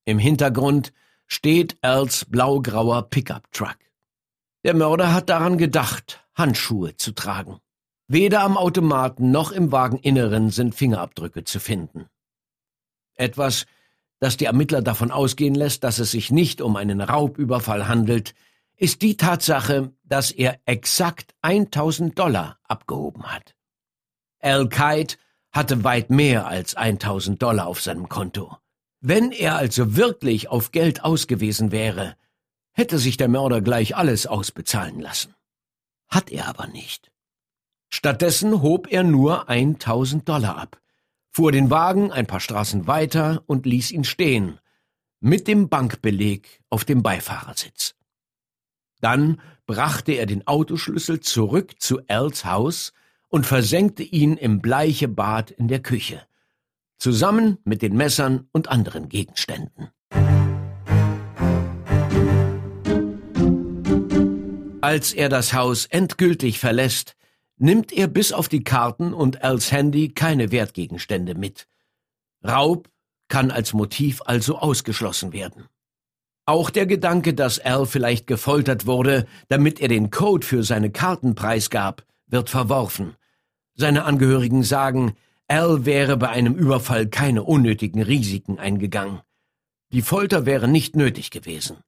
Im 0.04 0.18
Hintergrund 0.18 0.92
steht 1.26 1.76
Als 1.82 2.24
blaugrauer 2.24 3.08
Pickup-Truck. 3.08 3.78
Der 4.64 4.74
Mörder 4.74 5.14
hat 5.14 5.28
daran 5.28 5.58
gedacht, 5.58 6.24
Handschuhe 6.34 6.96
zu 6.96 7.12
tragen. 7.12 7.60
Weder 8.12 8.40
am 8.40 8.56
Automaten 8.56 9.30
noch 9.30 9.52
im 9.52 9.70
Wageninneren 9.70 10.50
sind 10.50 10.74
Fingerabdrücke 10.74 11.44
zu 11.44 11.60
finden. 11.60 12.06
Etwas, 13.14 13.66
das 14.18 14.36
die 14.36 14.46
Ermittler 14.46 14.82
davon 14.82 15.12
ausgehen 15.12 15.54
lässt, 15.54 15.84
dass 15.84 16.00
es 16.00 16.10
sich 16.10 16.32
nicht 16.32 16.60
um 16.60 16.74
einen 16.74 17.02
Raubüberfall 17.02 17.86
handelt, 17.86 18.34
ist 18.76 19.02
die 19.02 19.16
Tatsache, 19.16 19.92
dass 20.02 20.32
er 20.32 20.58
exakt 20.64 21.36
1000 21.42 22.18
Dollar 22.18 22.58
abgehoben 22.64 23.32
hat. 23.32 23.54
Al-Qaid 24.40 25.16
hatte 25.52 25.84
weit 25.84 26.10
mehr 26.10 26.48
als 26.48 26.74
1000 26.74 27.40
Dollar 27.40 27.68
auf 27.68 27.80
seinem 27.80 28.08
Konto. 28.08 28.56
Wenn 29.00 29.30
er 29.30 29.54
also 29.54 29.94
wirklich 29.94 30.48
auf 30.48 30.72
Geld 30.72 31.04
ausgewiesen 31.04 31.70
wäre, 31.70 32.16
hätte 32.72 32.98
sich 32.98 33.16
der 33.16 33.28
Mörder 33.28 33.60
gleich 33.60 33.94
alles 33.94 34.26
ausbezahlen 34.26 34.98
lassen. 34.98 35.36
Hat 36.08 36.32
er 36.32 36.48
aber 36.48 36.66
nicht. 36.66 37.09
Stattdessen 37.92 38.62
hob 38.62 38.86
er 38.90 39.02
nur 39.02 39.48
1000 39.48 40.28
Dollar 40.28 40.56
ab, 40.56 40.80
fuhr 41.28 41.50
den 41.50 41.70
Wagen 41.70 42.12
ein 42.12 42.26
paar 42.26 42.40
Straßen 42.40 42.86
weiter 42.86 43.42
und 43.46 43.66
ließ 43.66 43.90
ihn 43.90 44.04
stehen, 44.04 44.60
mit 45.18 45.48
dem 45.48 45.68
Bankbeleg 45.68 46.62
auf 46.70 46.84
dem 46.84 47.02
Beifahrersitz. 47.02 47.96
Dann 49.00 49.40
brachte 49.66 50.12
er 50.12 50.26
den 50.26 50.46
Autoschlüssel 50.46 51.20
zurück 51.20 51.80
zu 51.80 52.00
Als 52.06 52.44
Haus 52.44 52.92
und 53.28 53.44
versenkte 53.44 54.02
ihn 54.04 54.36
im 54.36 54.60
Bleichebad 54.60 55.50
in 55.50 55.66
der 55.66 55.80
Küche, 55.80 56.22
zusammen 56.96 57.58
mit 57.64 57.82
den 57.82 57.96
Messern 57.96 58.48
und 58.52 58.68
anderen 58.68 59.08
Gegenständen. 59.08 59.88
Als 64.80 65.12
er 65.12 65.28
das 65.28 65.52
Haus 65.54 65.86
endgültig 65.86 66.58
verlässt, 66.58 67.16
nimmt 67.60 67.92
er 67.92 68.08
bis 68.08 68.32
auf 68.32 68.48
die 68.48 68.64
Karten 68.64 69.12
und 69.12 69.44
Als 69.44 69.70
Handy 69.70 70.08
keine 70.08 70.50
Wertgegenstände 70.50 71.34
mit. 71.34 71.68
Raub 72.42 72.88
kann 73.28 73.50
als 73.50 73.74
Motiv 73.74 74.22
also 74.24 74.58
ausgeschlossen 74.58 75.32
werden. 75.32 75.68
Auch 76.46 76.70
der 76.70 76.86
Gedanke, 76.86 77.34
dass 77.34 77.60
Al 77.60 77.86
vielleicht 77.86 78.26
gefoltert 78.26 78.86
wurde, 78.86 79.26
damit 79.48 79.78
er 79.78 79.88
den 79.88 80.10
Code 80.10 80.44
für 80.44 80.64
seine 80.64 80.90
Karten 80.90 81.34
preisgab, 81.34 82.04
wird 82.26 82.50
verworfen. 82.50 83.14
Seine 83.74 84.04
Angehörigen 84.04 84.62
sagen, 84.62 85.14
Al 85.46 85.84
wäre 85.84 86.16
bei 86.16 86.28
einem 86.28 86.54
Überfall 86.54 87.08
keine 87.08 87.44
unnötigen 87.44 88.02
Risiken 88.02 88.58
eingegangen. 88.58 89.20
Die 89.92 90.02
Folter 90.02 90.46
wäre 90.46 90.66
nicht 90.66 90.96
nötig 90.96 91.30
gewesen. 91.30 91.78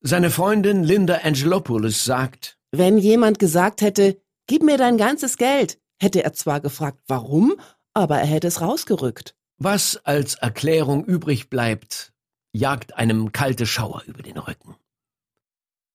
Seine 0.00 0.30
Freundin 0.30 0.84
Linda 0.84 1.20
Angelopoulos 1.22 2.04
sagt, 2.04 2.58
Wenn 2.72 2.98
jemand 2.98 3.38
gesagt 3.38 3.80
hätte, 3.80 4.21
Gib 4.46 4.62
mir 4.62 4.78
dein 4.78 4.96
ganzes 4.96 5.36
Geld, 5.36 5.78
hätte 6.00 6.24
er 6.24 6.32
zwar 6.32 6.60
gefragt, 6.60 6.98
warum, 7.06 7.54
aber 7.94 8.18
er 8.18 8.26
hätte 8.26 8.48
es 8.48 8.60
rausgerückt. 8.60 9.34
Was 9.58 9.96
als 10.04 10.34
Erklärung 10.34 11.04
übrig 11.04 11.48
bleibt, 11.48 12.12
jagt 12.52 12.96
einem 12.96 13.32
kalte 13.32 13.66
Schauer 13.66 14.02
über 14.06 14.22
den 14.22 14.38
Rücken. 14.38 14.76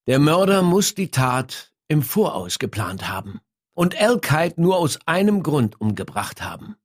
Der 0.06 0.18
Mörder 0.18 0.62
muss 0.62 0.94
die 0.94 1.10
Tat 1.10 1.72
im 1.88 2.02
Voraus 2.02 2.58
geplant 2.58 3.08
haben 3.08 3.40
und 3.74 4.00
Al-Qaid 4.00 4.58
nur 4.58 4.76
aus 4.76 4.98
einem 5.06 5.42
Grund 5.42 5.80
umgebracht 5.80 6.42
haben. 6.42 6.76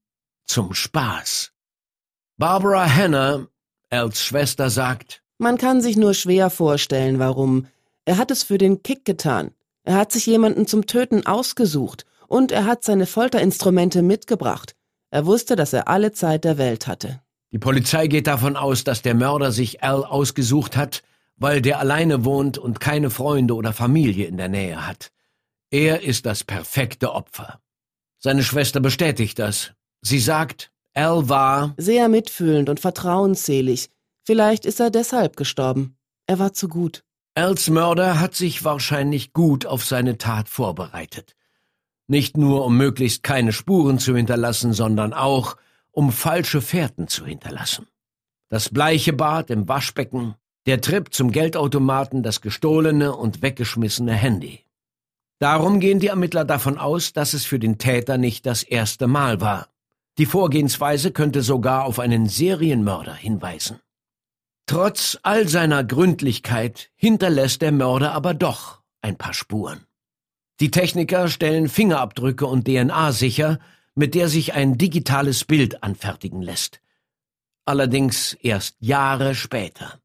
Zum 0.46 0.74
Spaß. 0.74 1.54
Barbara 2.38 2.86
Hanna, 2.86 3.48
Als 3.90 4.22
Schwester, 4.22 4.70
sagt, 4.70 5.24
Man 5.38 5.58
kann 5.58 5.82
sich 5.82 5.96
nur 5.96 6.14
schwer 6.14 6.50
vorstellen, 6.50 7.20
warum. 7.20 7.68
Er 8.06 8.18
hat 8.18 8.32
es 8.32 8.44
für 8.44 8.58
den 8.58 8.84
Kick 8.84 9.06
getan. 9.06 9.52
Er 9.84 9.96
hat 9.96 10.12
sich 10.12 10.26
jemanden 10.26 10.66
zum 10.68 10.86
Töten 10.86 11.26
ausgesucht 11.26 12.06
und 12.28 12.52
er 12.52 12.66
hat 12.66 12.84
seine 12.84 13.06
Folterinstrumente 13.06 14.02
mitgebracht. 14.02 14.76
Er 15.12 15.26
wusste, 15.26 15.56
dass 15.56 15.74
er 15.74 15.88
alle 15.88 16.12
Zeit 16.14 16.46
der 16.46 16.58
Welt 16.58 16.88
hatte. 16.88 17.22
Die 17.52 17.60
Polizei 17.60 18.08
geht 18.08 18.26
davon 18.26 18.56
aus, 18.56 18.84
dass 18.84 19.04
der 19.04 19.14
Mörder 19.14 19.52
sich 19.52 19.84
Al 19.84 20.04
ausgesucht 20.04 20.76
hat, 20.76 21.04
weil 21.36 21.62
der 21.62 21.80
alleine 21.80 22.26
wohnt 22.26 22.58
und 22.58 22.80
keine 22.80 23.10
Freunde 23.10 23.54
oder 23.54 23.74
Familie 23.74 24.26
in 24.26 24.38
der 24.38 24.50
Nähe 24.50 24.88
hat. 24.88 25.12
Er 25.70 26.02
ist 26.02 26.26
das 26.26 26.44
perfekte 26.44 27.12
Opfer. 27.14 27.60
Seine 28.20 28.44
Schwester 28.44 28.80
bestätigt 28.80 29.38
das. 29.38 29.74
Sie 30.02 30.20
sagt, 30.20 30.72
Al 30.94 31.30
war 31.30 31.74
sehr 31.78 32.10
mitfühlend 32.10 32.70
und 32.70 32.80
vertrauensselig. 32.80 33.90
Vielleicht 34.24 34.66
ist 34.66 34.80
er 34.80 34.90
deshalb 34.90 35.36
gestorben. 35.36 35.98
Er 36.26 36.40
war 36.40 36.54
zu 36.54 36.68
gut. 36.68 37.04
Als 37.36 37.68
Mörder 37.70 38.20
hat 38.20 38.36
sich 38.36 38.64
wahrscheinlich 38.64 39.34
gut 39.34 39.66
auf 39.66 39.84
seine 39.84 40.20
Tat 40.20 40.50
vorbereitet. 40.50 41.36
Nicht 42.08 42.38
nur, 42.38 42.64
um 42.64 42.78
möglichst 42.78 43.24
keine 43.24 43.54
Spuren 43.54 43.98
zu 43.98 44.16
hinterlassen, 44.16 44.74
sondern 44.74 45.14
auch, 45.14 45.58
um 45.90 46.12
falsche 46.12 46.62
Fährten 46.62 47.08
zu 47.08 47.26
hinterlassen. 47.26 47.88
Das 48.50 48.70
bleiche 48.70 49.14
Bad 49.14 49.50
im 49.50 49.68
Waschbecken, 49.68 50.36
der 50.68 50.80
Trip 50.80 51.12
zum 51.12 51.32
Geldautomaten, 51.32 52.22
das 52.22 52.42
gestohlene 52.42 53.16
und 53.16 53.42
weggeschmissene 53.42 54.14
Handy. 54.14 54.64
Darum 55.40 55.80
gehen 55.80 56.00
die 56.00 56.08
Ermittler 56.08 56.46
davon 56.46 56.78
aus, 56.78 57.14
dass 57.14 57.34
es 57.34 57.46
für 57.46 57.58
den 57.58 57.80
Täter 57.80 58.20
nicht 58.20 58.46
das 58.46 58.62
erste 58.62 59.08
Mal 59.08 59.42
war. 59.42 59.70
Die 60.20 60.28
Vorgehensweise 60.28 61.12
könnte 61.12 61.42
sogar 61.42 61.86
auf 61.86 61.98
einen 61.98 62.30
Serienmörder 62.30 63.16
hinweisen. 63.16 63.80
Trotz 64.74 65.20
all 65.22 65.48
seiner 65.48 65.84
Gründlichkeit 65.84 66.90
hinterlässt 66.96 67.62
der 67.62 67.72
Mörder 67.72 68.14
aber 68.14 68.34
doch 68.34 68.82
ein 69.04 69.20
paar 69.20 69.36
Spuren. 69.36 69.86
Die 70.60 70.72
Techniker 70.72 71.28
stellen 71.28 71.70
Fingerabdrücke 71.70 72.48
und 72.48 72.66
DNA 72.68 73.12
sicher, 73.12 73.60
mit 73.94 74.16
der 74.16 74.30
sich 74.30 74.56
ein 74.56 74.80
digitales 74.80 75.46
Bild 75.46 75.84
anfertigen 75.84 76.42
lässt. 76.42 76.82
Allerdings 77.66 78.34
erst 78.42 78.76
Jahre 78.80 79.36
später. 79.36 80.00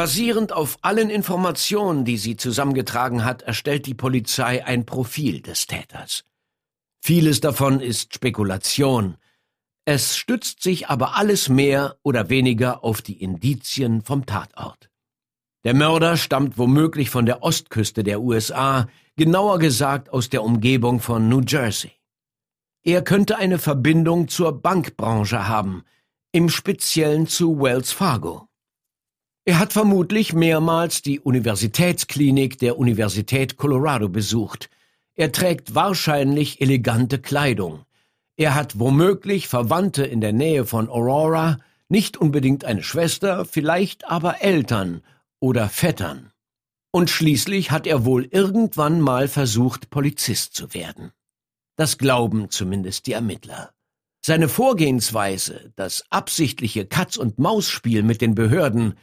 Basierend 0.00 0.54
auf 0.54 0.78
allen 0.80 1.10
Informationen, 1.10 2.06
die 2.06 2.16
sie 2.16 2.34
zusammengetragen 2.34 3.22
hat, 3.22 3.42
erstellt 3.42 3.84
die 3.84 3.92
Polizei 3.92 4.64
ein 4.64 4.86
Profil 4.86 5.42
des 5.42 5.66
Täters. 5.66 6.24
Vieles 7.02 7.42
davon 7.42 7.80
ist 7.80 8.14
Spekulation. 8.14 9.18
Es 9.84 10.16
stützt 10.16 10.62
sich 10.62 10.88
aber 10.88 11.18
alles 11.18 11.50
mehr 11.50 11.98
oder 12.02 12.30
weniger 12.30 12.82
auf 12.82 13.02
die 13.02 13.22
Indizien 13.22 14.00
vom 14.00 14.24
Tatort. 14.24 14.88
Der 15.64 15.74
Mörder 15.74 16.16
stammt 16.16 16.56
womöglich 16.56 17.10
von 17.10 17.26
der 17.26 17.42
Ostküste 17.42 18.02
der 18.02 18.22
USA, 18.22 18.88
genauer 19.16 19.58
gesagt 19.58 20.08
aus 20.08 20.30
der 20.30 20.42
Umgebung 20.42 21.00
von 21.00 21.28
New 21.28 21.42
Jersey. 21.46 21.92
Er 22.82 23.04
könnte 23.04 23.36
eine 23.36 23.58
Verbindung 23.58 24.28
zur 24.28 24.62
Bankbranche 24.62 25.46
haben, 25.46 25.84
im 26.32 26.48
Speziellen 26.48 27.26
zu 27.26 27.60
Wells 27.60 27.92
Fargo. 27.92 28.49
Er 29.44 29.58
hat 29.58 29.72
vermutlich 29.72 30.32
mehrmals 30.32 31.02
die 31.02 31.18
Universitätsklinik 31.18 32.58
der 32.58 32.78
Universität 32.78 33.56
Colorado 33.56 34.08
besucht. 34.08 34.68
Er 35.14 35.32
trägt 35.32 35.74
wahrscheinlich 35.74 36.60
elegante 36.60 37.18
Kleidung. 37.18 37.84
Er 38.36 38.54
hat 38.54 38.78
womöglich 38.78 39.48
Verwandte 39.48 40.04
in 40.04 40.20
der 40.20 40.32
Nähe 40.32 40.66
von 40.66 40.88
Aurora, 40.88 41.58
nicht 41.88 42.16
unbedingt 42.16 42.64
eine 42.64 42.82
Schwester, 42.82 43.44
vielleicht 43.44 44.08
aber 44.08 44.42
Eltern 44.42 45.02
oder 45.40 45.68
Vettern. 45.68 46.32
Und 46.92 47.08
schließlich 47.08 47.70
hat 47.70 47.86
er 47.86 48.04
wohl 48.04 48.26
irgendwann 48.26 49.00
mal 49.00 49.28
versucht, 49.28 49.90
Polizist 49.90 50.54
zu 50.54 50.74
werden. 50.74 51.12
Das 51.76 51.98
glauben 51.98 52.50
zumindest 52.50 53.06
die 53.06 53.12
Ermittler. 53.12 53.72
Seine 54.24 54.48
Vorgehensweise, 54.48 55.72
das 55.76 56.04
absichtliche 56.10 56.84
Katz-und-Maus-Spiel 56.86 58.02
mit 58.02 58.20
den 58.20 58.34
Behörden, 58.34 58.94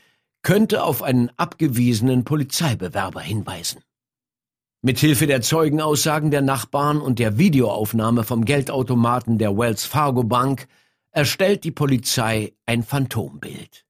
könnte 0.47 0.83
auf 0.83 1.03
einen 1.03 1.29
abgewiesenen 1.35 2.23
Polizeibewerber 2.23 3.19
hinweisen. 3.19 3.81
Mithilfe 4.81 5.27
der 5.27 5.41
Zeugenaussagen 5.41 6.31
der 6.31 6.41
Nachbarn 6.41 7.01
und 7.01 7.19
der 7.19 7.37
Videoaufnahme 7.37 8.23
vom 8.23 8.45
Geldautomaten 8.45 9.39
der 9.39 9.57
Wells 9.57 9.83
Fargo 9.83 10.23
Bank 10.23 10.69
erstellt 11.11 11.65
die 11.65 11.71
Polizei 11.71 12.53
ein 12.65 12.83
Phantombild. 12.83 13.85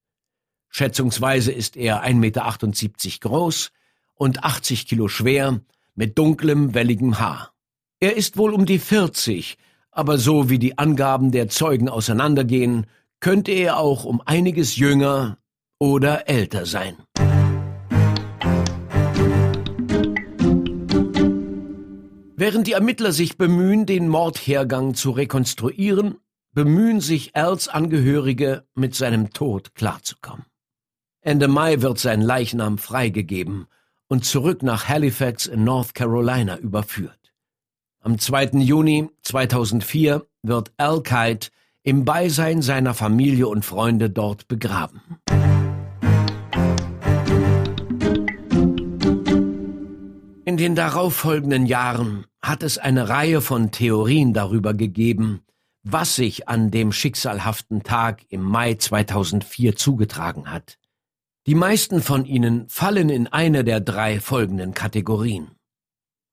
Schätzungsweise 0.69 1.51
ist 1.51 1.77
er 1.77 2.03
1,78 2.03 2.15
Meter 2.15 3.19
groß 3.19 3.71
und 4.15 4.43
80 4.43 4.87
Kilo 4.87 5.09
schwer, 5.09 5.61
mit 5.93 6.17
dunklem, 6.17 6.73
welligem 6.73 7.19
Haar. 7.19 7.51
Er 7.99 8.17
ist 8.17 8.35
wohl 8.35 8.55
um 8.55 8.65
die 8.65 8.79
40, 8.79 9.59
aber 9.91 10.17
so 10.17 10.49
wie 10.49 10.57
die 10.57 10.79
Angaben 10.79 11.31
der 11.31 11.49
Zeugen 11.49 11.87
auseinandergehen, 11.87 12.87
könnte 13.19 13.51
er 13.51 13.77
auch 13.77 14.05
um 14.05 14.23
einiges 14.25 14.75
jünger 14.75 15.37
oder 15.79 16.27
älter 16.27 16.65
sein. 16.65 16.97
Während 22.39 22.67
die 22.67 22.73
Ermittler 22.73 23.11
sich 23.11 23.37
bemühen, 23.37 23.85
den 23.85 24.07
Mordhergang 24.07 24.93
zu 24.93 25.11
rekonstruieren, 25.11 26.17
bemühen 26.53 27.01
sich 27.01 27.35
Als 27.35 27.67
Angehörige, 27.67 28.63
mit 28.75 28.95
seinem 28.95 29.31
Tod 29.31 29.75
klarzukommen. 29.75 30.45
Ende 31.21 31.47
Mai 31.47 31.81
wird 31.81 31.99
sein 31.99 32.21
Leichnam 32.21 32.77
freigegeben 32.77 33.67
und 34.07 34.23
zurück 34.23 34.63
nach 34.63 34.87
Halifax 34.87 35.47
in 35.47 35.63
North 35.63 35.93
Carolina 35.93 36.57
überführt. 36.57 37.33
Am 37.99 38.19
2. 38.19 38.59
Juni 38.59 39.09
2004 39.23 40.25
wird 40.43 40.71
Al 40.77 41.01
Kite 41.01 41.49
im 41.83 42.05
Beisein 42.05 42.61
seiner 42.61 42.93
Familie 42.93 43.47
und 43.47 43.65
Freunde 43.65 44.09
dort 44.09 44.47
begraben. 44.47 45.01
In 50.47 50.55
den 50.55 50.75
darauffolgenden 50.75 51.65
Jahren 51.65 52.25
hat 52.41 52.63
es 52.63 52.77
eine 52.77 53.09
Reihe 53.09 53.41
von 53.41 53.71
Theorien 53.71 54.33
darüber 54.33 54.73
gegeben, 54.73 55.41
was 55.83 56.15
sich 56.15 56.47
an 56.47 56.71
dem 56.71 56.93
schicksalhaften 56.93 57.83
Tag 57.83 58.21
im 58.29 58.43
Mai 58.43 58.75
2004 58.75 59.75
zugetragen 59.75 60.49
hat. 60.49 60.77
Die 61.47 61.53
meisten 61.53 62.01
von 62.01 62.23
ihnen 62.23 62.69
fallen 62.69 63.09
in 63.09 63.27
eine 63.27 63.65
der 63.65 63.81
drei 63.81 64.21
folgenden 64.21 64.73
Kategorien. 64.73 65.51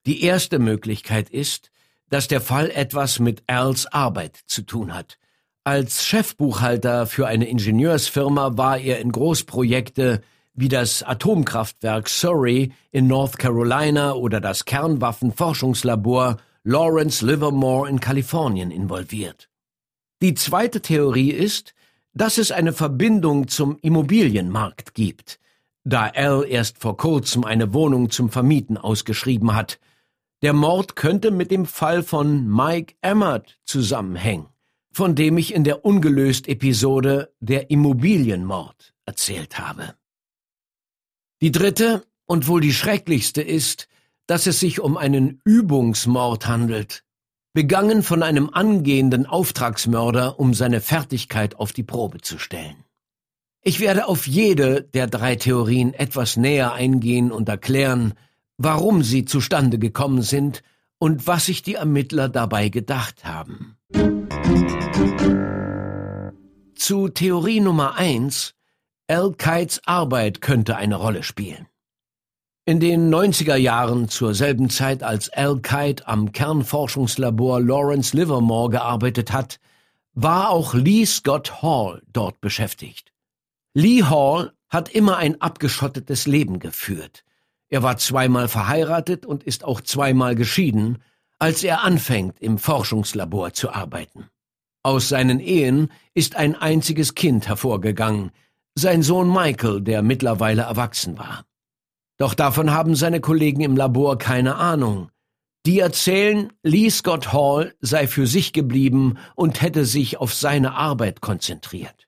Die 0.07 0.23
erste 0.23 0.61
Möglichkeit 0.61 1.29
ist, 1.29 1.73
dass 2.09 2.29
der 2.29 2.41
Fall 2.41 2.71
etwas 2.71 3.19
mit 3.19 3.43
Als 3.49 3.87
Arbeit 3.87 4.39
zu 4.47 4.63
tun 4.63 4.95
hat. 4.95 5.19
Als 5.65 6.07
Chefbuchhalter 6.07 7.09
für 7.09 7.27
eine 7.27 7.49
Ingenieursfirma 7.49 8.57
war 8.57 8.79
er 8.79 9.01
in 9.01 9.11
Großprojekte 9.11 10.23
wie 10.55 10.69
das 10.69 11.03
Atomkraftwerk 11.03 12.09
Surrey 12.09 12.73
in 12.93 13.07
North 13.07 13.39
Carolina 13.39 14.13
oder 14.15 14.41
das 14.41 14.65
Kernwaffenforschungslabor 14.65 16.39
Lawrence 16.63 17.25
Livermore 17.27 17.89
in 17.91 18.01
Kalifornien 18.01 18.71
involviert. 18.71 19.51
Die 20.23 20.35
zweite 20.35 20.81
Theorie 20.81 21.31
ist, 21.31 21.75
dass 22.15 22.39
es 22.39 22.53
eine 22.53 22.73
Verbindung 22.73 23.49
zum 23.49 23.77
Immobilienmarkt 23.83 24.95
gibt, 24.95 25.41
da 25.83 26.07
Al 26.15 26.47
erst 26.49 26.79
vor 26.79 26.97
kurzem 26.97 27.45
eine 27.45 27.75
Wohnung 27.75 28.09
zum 28.11 28.31
Vermieten 28.31 28.79
ausgeschrieben 28.79 29.55
hat. 29.55 29.81
Der 30.41 30.53
Mord 30.53 30.97
könnte 30.97 31.31
mit 31.31 31.51
dem 31.51 31.67
Fall 31.67 32.03
von 32.03 32.49
Mike 32.49 32.95
Emmert 33.03 33.59
zusammenhängen, 33.65 34.47
von 34.93 35.15
dem 35.15 35.37
ich 35.37 35.53
in 35.53 35.65
der 35.65 35.85
ungelöst 35.85 36.49
Episode 36.49 37.35
Der 37.41 37.71
Immobilienmord 37.71 38.95
erzählt 39.05 39.59
habe. 39.59 39.95
Die 41.45 41.53
dritte 41.53 42.07
und 42.25 42.49
wohl 42.49 42.63
die 42.63 42.73
schrecklichste 42.73 43.43
ist, 43.43 43.87
dass 44.27 44.47
es 44.47 44.61
sich 44.61 44.81
um 44.81 44.97
einen 44.97 45.43
Übungsmord 45.45 46.47
handelt, 46.47 47.05
begangen 47.53 48.03
von 48.03 48.23
einem 48.23 48.49
angehenden 48.49 49.27
Auftragsmörder, 49.27 50.41
um 50.41 50.55
seine 50.55 50.81
Fertigkeit 50.81 51.57
auf 51.57 51.75
die 51.75 51.83
Probe 51.83 52.23
zu 52.23 52.39
stellen. 52.39 52.87
Ich 53.61 53.79
werde 53.79 54.09
auf 54.09 54.27
jede 54.27 54.85
der 54.85 55.07
drei 55.07 55.37
Theorien 55.37 55.93
etwas 55.93 56.39
näher 56.39 56.73
eingehen 56.73 57.31
und 57.31 57.47
erklären, 57.47 58.15
warum 58.57 59.03
sie 59.03 59.27
zustande 59.27 59.79
gekommen 59.79 60.23
sind 60.23 60.63
und 60.99 61.27
was 61.27 61.45
sich 61.45 61.63
die 61.63 61.75
Ermittler 61.75 62.31
dabei 62.31 62.71
gedacht 62.71 63.27
haben. 63.27 63.77
Zu 66.75 67.11
Theorie 67.11 67.61
Nummer 67.61 67.97
eins 67.97 68.55
Al 69.07 69.33
Kites 69.33 69.83
Arbeit 69.85 70.41
könnte 70.41 70.77
eine 70.77 70.97
Rolle 70.97 71.23
spielen. 71.25 71.67
In 72.65 72.81
den 72.81 73.15
90er 73.15 73.57
Jahren, 73.57 74.09
zur 74.09 74.33
selben 74.33 74.71
Zeit 74.71 75.03
als 75.03 75.29
Al 75.29 75.61
Kite 75.61 76.09
am 76.09 76.33
Kernforschungslabor 76.33 77.61
Lawrence 77.61 78.17
Livermore 78.17 78.71
gearbeitet 78.71 79.31
hat, 79.31 79.61
war 80.15 80.49
auch 80.49 80.73
Lee 80.73 81.05
Scott 81.05 81.61
Hall 81.61 82.01
dort 82.11 82.41
beschäftigt. 82.41 83.13
Lee 83.75 84.05
Hall 84.05 84.55
hat 84.71 84.89
immer 84.89 85.19
ein 85.19 85.39
abgeschottetes 85.39 86.27
Leben 86.27 86.59
geführt. 86.59 87.25
Er 87.69 87.83
war 87.83 87.99
zweimal 87.99 88.49
verheiratet 88.49 89.27
und 89.27 89.43
ist 89.43 89.65
auch 89.65 89.83
zweimal 89.83 90.35
geschieden, 90.35 91.03
als 91.39 91.63
er 91.63 91.83
anfängt, 91.83 92.41
im 92.41 92.57
Forschungslabor 92.57 93.53
zu 93.53 93.71
arbeiten. 93.71 94.31
Aus 94.83 95.11
seinen 95.11 95.41
Ehen 95.41 95.91
ist 96.15 96.37
ein 96.37 96.55
einziges 96.55 97.15
Kind 97.15 97.49
hervorgegangen, 97.49 98.31
sein 98.75 99.03
Sohn 99.03 99.33
Michael, 99.33 99.81
der 99.81 100.03
mittlerweile 100.03 100.63
erwachsen 100.63 101.19
war. 101.19 101.45
Doch 102.17 102.35
davon 102.35 102.73
haben 102.73 102.95
seine 102.95 103.21
Kollegen 103.21 103.61
im 103.61 103.77
Labor 103.77 104.19
keine 104.19 104.57
Ahnung. 104.57 105.11
Die 105.67 105.79
erzählen, 105.79 106.53
Lee 106.63 106.91
Scott 106.91 107.33
Hall 107.33 107.75
sei 107.81 108.07
für 108.07 108.27
sich 108.27 108.53
geblieben 108.53 109.17
und 109.35 109.63
hätte 109.63 109.85
sich 109.85 110.19
auf 110.19 110.35
seine 110.35 110.75
Arbeit 110.75 111.21
konzentriert. 111.21 112.07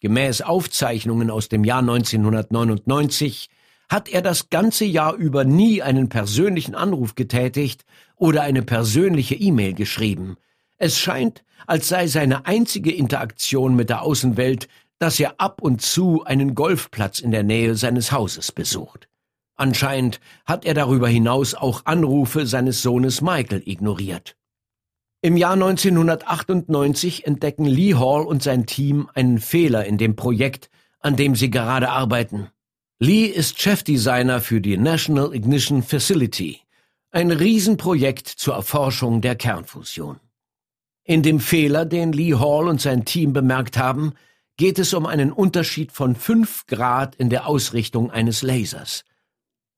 Gemäß 0.00 0.42
Aufzeichnungen 0.42 1.30
aus 1.30 1.48
dem 1.48 1.64
Jahr 1.64 1.80
1999 1.80 3.50
hat 3.88 4.08
er 4.08 4.22
das 4.22 4.48
ganze 4.48 4.84
Jahr 4.84 5.14
über 5.14 5.44
nie 5.44 5.82
einen 5.82 6.08
persönlichen 6.08 6.74
Anruf 6.74 7.14
getätigt 7.14 7.84
oder 8.16 8.42
eine 8.42 8.62
persönliche 8.62 9.34
E-Mail 9.34 9.74
geschrieben. 9.74 10.36
Es 10.78 10.98
scheint, 10.98 11.44
als 11.66 11.88
sei 11.88 12.06
seine 12.06 12.46
einzige 12.46 12.90
Interaktion 12.90 13.76
mit 13.76 13.90
der 13.90 14.02
Außenwelt, 14.02 14.66
dass 15.02 15.18
er 15.18 15.40
ab 15.40 15.60
und 15.60 15.82
zu 15.82 16.22
einen 16.22 16.54
Golfplatz 16.54 17.18
in 17.18 17.32
der 17.32 17.42
Nähe 17.42 17.74
seines 17.74 18.12
Hauses 18.12 18.52
besucht. 18.52 19.08
Anscheinend 19.56 20.20
hat 20.44 20.64
er 20.64 20.74
darüber 20.74 21.08
hinaus 21.08 21.54
auch 21.54 21.86
Anrufe 21.86 22.46
seines 22.46 22.82
Sohnes 22.82 23.20
Michael 23.20 23.64
ignoriert. 23.66 24.36
Im 25.20 25.36
Jahr 25.36 25.54
1998 25.54 27.26
entdecken 27.26 27.64
Lee 27.64 27.96
Hall 27.96 28.24
und 28.24 28.44
sein 28.44 28.64
Team 28.66 29.10
einen 29.12 29.40
Fehler 29.40 29.84
in 29.86 29.98
dem 29.98 30.14
Projekt, 30.14 30.70
an 31.00 31.16
dem 31.16 31.34
sie 31.34 31.50
gerade 31.50 31.88
arbeiten. 31.88 32.50
Lee 33.00 33.26
ist 33.26 33.60
Chefdesigner 33.60 34.40
für 34.40 34.60
die 34.60 34.76
National 34.76 35.34
Ignition 35.34 35.82
Facility, 35.82 36.60
ein 37.10 37.32
Riesenprojekt 37.32 38.28
zur 38.28 38.54
Erforschung 38.54 39.20
der 39.20 39.34
Kernfusion. 39.34 40.20
In 41.02 41.24
dem 41.24 41.40
Fehler, 41.40 41.86
den 41.86 42.12
Lee 42.12 42.34
Hall 42.34 42.68
und 42.68 42.80
sein 42.80 43.04
Team 43.04 43.32
bemerkt 43.32 43.76
haben, 43.76 44.12
geht 44.56 44.78
es 44.78 44.94
um 44.94 45.06
einen 45.06 45.32
Unterschied 45.32 45.92
von 45.92 46.14
fünf 46.14 46.66
Grad 46.66 47.14
in 47.16 47.30
der 47.30 47.46
Ausrichtung 47.46 48.10
eines 48.10 48.42
Lasers. 48.42 49.04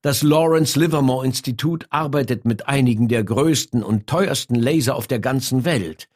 Das 0.03 0.23
Lawrence 0.23 0.79
Livermore 0.79 1.25
Institut 1.25 1.87
arbeitet 1.91 2.45
mit 2.45 2.69
einigen 2.69 3.09
der 3.09 3.25
größten 3.25 3.83
und 3.83 4.07
teuersten 4.07 4.55
Laser 4.55 4.97
auf 4.97 5.07
der 5.07 5.21
ganzen 5.21 5.65
Welt. 5.65 6.09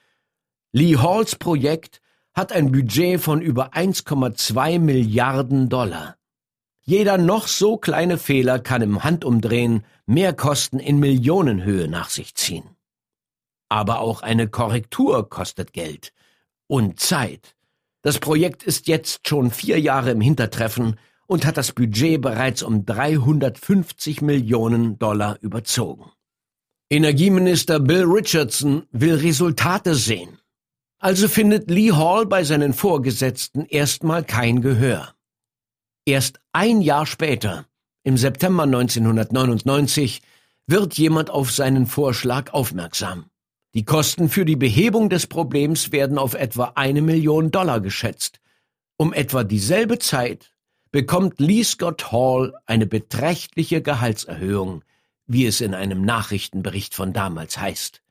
Lee 0.72 0.96
Halls 0.98 1.36
Projekt 1.36 2.02
hat 2.34 2.52
ein 2.52 2.70
Budget 2.70 3.20
von 3.20 3.40
über 3.40 3.72
1,2 3.72 4.78
Milliarden 4.78 5.70
Dollar. 5.70 6.16
Jeder 6.82 7.18
noch 7.18 7.48
so 7.48 7.76
kleine 7.76 8.18
Fehler 8.18 8.58
kann 8.58 8.82
im 8.82 9.04
Handumdrehen 9.04 9.84
Mehrkosten 10.06 10.78
in 10.78 10.98
Millionenhöhe 10.98 11.88
nach 11.88 12.10
sich 12.10 12.34
ziehen. 12.34 12.64
Aber 13.68 14.00
auch 14.00 14.22
eine 14.22 14.48
Korrektur 14.48 15.28
kostet 15.28 15.72
Geld 15.72 16.12
und 16.66 17.00
Zeit. 17.00 17.56
Das 18.02 18.18
Projekt 18.18 18.62
ist 18.62 18.86
jetzt 18.86 19.26
schon 19.26 19.50
vier 19.50 19.80
Jahre 19.80 20.12
im 20.12 20.20
Hintertreffen 20.20 20.98
und 21.26 21.44
hat 21.44 21.56
das 21.56 21.72
Budget 21.72 22.20
bereits 22.20 22.62
um 22.62 22.84
350 22.86 24.22
Millionen 24.22 24.98
Dollar 24.98 25.38
überzogen. 25.40 26.10
Energieminister 26.90 27.80
Bill 27.80 28.04
Richardson 28.04 28.86
will 28.92 29.16
Resultate 29.16 29.94
sehen. 29.94 30.38
Also 30.98 31.28
findet 31.28 31.70
Lee 31.70 31.92
Hall 31.92 32.26
bei 32.26 32.44
seinen 32.44 32.72
Vorgesetzten 32.72 33.66
erstmal 33.66 34.24
kein 34.24 34.62
Gehör. 34.62 35.14
Erst 36.06 36.40
ein 36.52 36.80
Jahr 36.80 37.04
später, 37.04 37.66
im 38.02 38.16
September 38.16 38.62
1999, 38.62 40.22
wird 40.66 40.94
jemand 40.94 41.30
auf 41.30 41.52
seinen 41.52 41.86
Vorschlag 41.86 42.52
aufmerksam. 42.52 43.27
Die 43.74 43.84
Kosten 43.84 44.28
für 44.28 44.44
die 44.44 44.56
Behebung 44.56 45.10
des 45.10 45.26
Problems 45.26 45.92
werden 45.92 46.18
auf 46.18 46.34
etwa 46.34 46.72
eine 46.74 47.02
Million 47.02 47.50
Dollar 47.50 47.80
geschätzt. 47.80 48.40
Um 48.96 49.12
etwa 49.12 49.44
dieselbe 49.44 49.98
Zeit 49.98 50.54
bekommt 50.90 51.38
Lee 51.38 51.62
Scott 51.62 52.10
Hall 52.10 52.54
eine 52.64 52.86
beträchtliche 52.86 53.82
Gehaltserhöhung, 53.82 54.84
wie 55.26 55.44
es 55.44 55.60
in 55.60 55.74
einem 55.74 56.02
Nachrichtenbericht 56.02 56.94
von 56.94 57.12
damals 57.12 57.58
heißt. 57.58 58.02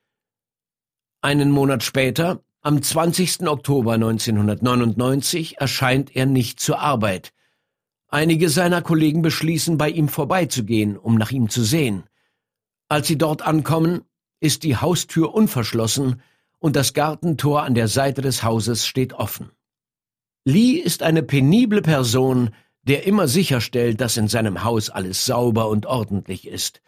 Einen 1.22 1.50
Monat 1.50 1.84
später, 1.84 2.43
am 2.62 2.82
20. 2.82 3.48
Oktober 3.48 3.93
1999, 3.93 5.60
erscheint 5.60 6.15
er 6.15 6.28
nicht 6.28 6.60
zur 6.60 6.80
Arbeit. 6.80 7.34
Einige 8.10 8.50
seiner 8.50 8.84
Kollegen 8.84 9.24
beschließen, 9.24 9.78
bei 9.78 9.89
ihm 9.89 10.08
vorbeizugehen, 10.08 10.98
um 10.98 11.15
nach 11.15 11.32
ihm 11.32 11.50
zu 11.50 11.63
sehen. 11.63 12.04
Als 12.88 13.08
sie 13.08 13.17
dort 13.17 13.41
ankommen, 13.41 14.02
ist 14.39 14.63
die 14.63 14.78
Haustür 14.78 15.34
unverschlossen 15.34 16.21
und 16.60 16.76
das 16.76 16.93
Gartentor 16.93 17.63
an 17.63 17.76
der 17.76 17.88
Seite 17.88 18.21
des 18.21 18.43
Hauses 18.43 18.86
steht 18.86 19.13
offen. 19.13 19.52
Lee 20.45 20.73
ist 20.73 21.04
eine 21.04 21.23
penible 21.23 21.82
Person, 21.82 22.52
der 22.84 23.06
immer 23.06 23.28
sicherstellt, 23.28 24.00
dass 24.00 24.17
in 24.17 24.28
seinem 24.28 24.63
Haus 24.63 24.89
alles 24.89 25.26
sauber 25.26 25.67
und 25.67 25.86
ordentlich 25.86 26.47
ist. 26.47 26.82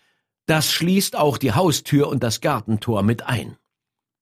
Das 0.45 0.71
schließt 0.71 1.15
auch 1.15 1.37
die 1.37 1.51
Haustür 1.51 2.07
und 2.07 2.23
das 2.23 2.41
Gartentor 2.41 3.03
mit 3.03 3.23
ein. 3.27 3.57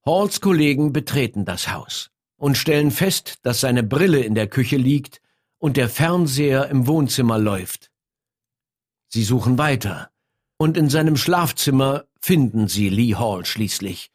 Halls 0.06 0.42
Kollegen 0.42 0.92
betreten 0.92 1.46
das 1.46 1.72
Haus 1.72 2.10
und 2.36 2.58
stellen 2.58 2.92
fest, 2.92 3.40
dass 3.44 3.62
seine 3.62 3.84
Brille 3.84 4.22
in 4.22 4.36
der 4.36 4.48
Küche 4.48 4.78
liegt 4.78 5.22
und 5.60 5.78
der 5.78 5.90
Fernseher 5.90 6.70
im 6.70 6.88
Wohnzimmer 6.88 7.38
läuft. 7.38 7.92
Sie 9.10 9.24
suchen 9.24 9.58
weiter, 9.58 10.12
und 10.58 10.78
in 10.78 10.90
seinem 10.90 11.18
Schlafzimmer 11.18 12.06
finden 12.20 12.68
sie 12.68 12.90
Lee 12.90 13.16
Hall 13.16 13.46
schließlich, 13.46 14.12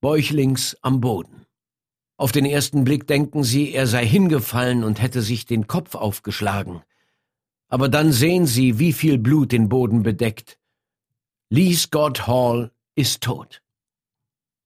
bäuchlings 0.00 0.76
am 0.82 1.00
Boden. 1.00 1.46
Auf 2.16 2.32
den 2.32 2.46
ersten 2.46 2.84
Blick 2.84 3.06
denken 3.06 3.44
sie, 3.44 3.72
er 3.72 3.86
sei 3.86 4.06
hingefallen 4.06 4.84
und 4.84 5.02
hätte 5.02 5.22
sich 5.22 5.46
den 5.46 5.66
Kopf 5.66 5.94
aufgeschlagen 5.94 6.82
aber 7.68 7.88
dann 7.88 8.12
sehen 8.12 8.46
Sie, 8.46 8.78
wie 8.78 8.92
viel 8.92 9.18
Blut 9.18 9.52
den 9.52 9.68
Boden 9.68 10.02
bedeckt. 10.02 10.58
Lee 11.50 11.74
Scott 11.74 12.26
Hall 12.26 12.72
ist 12.94 13.22
tot. 13.22 13.62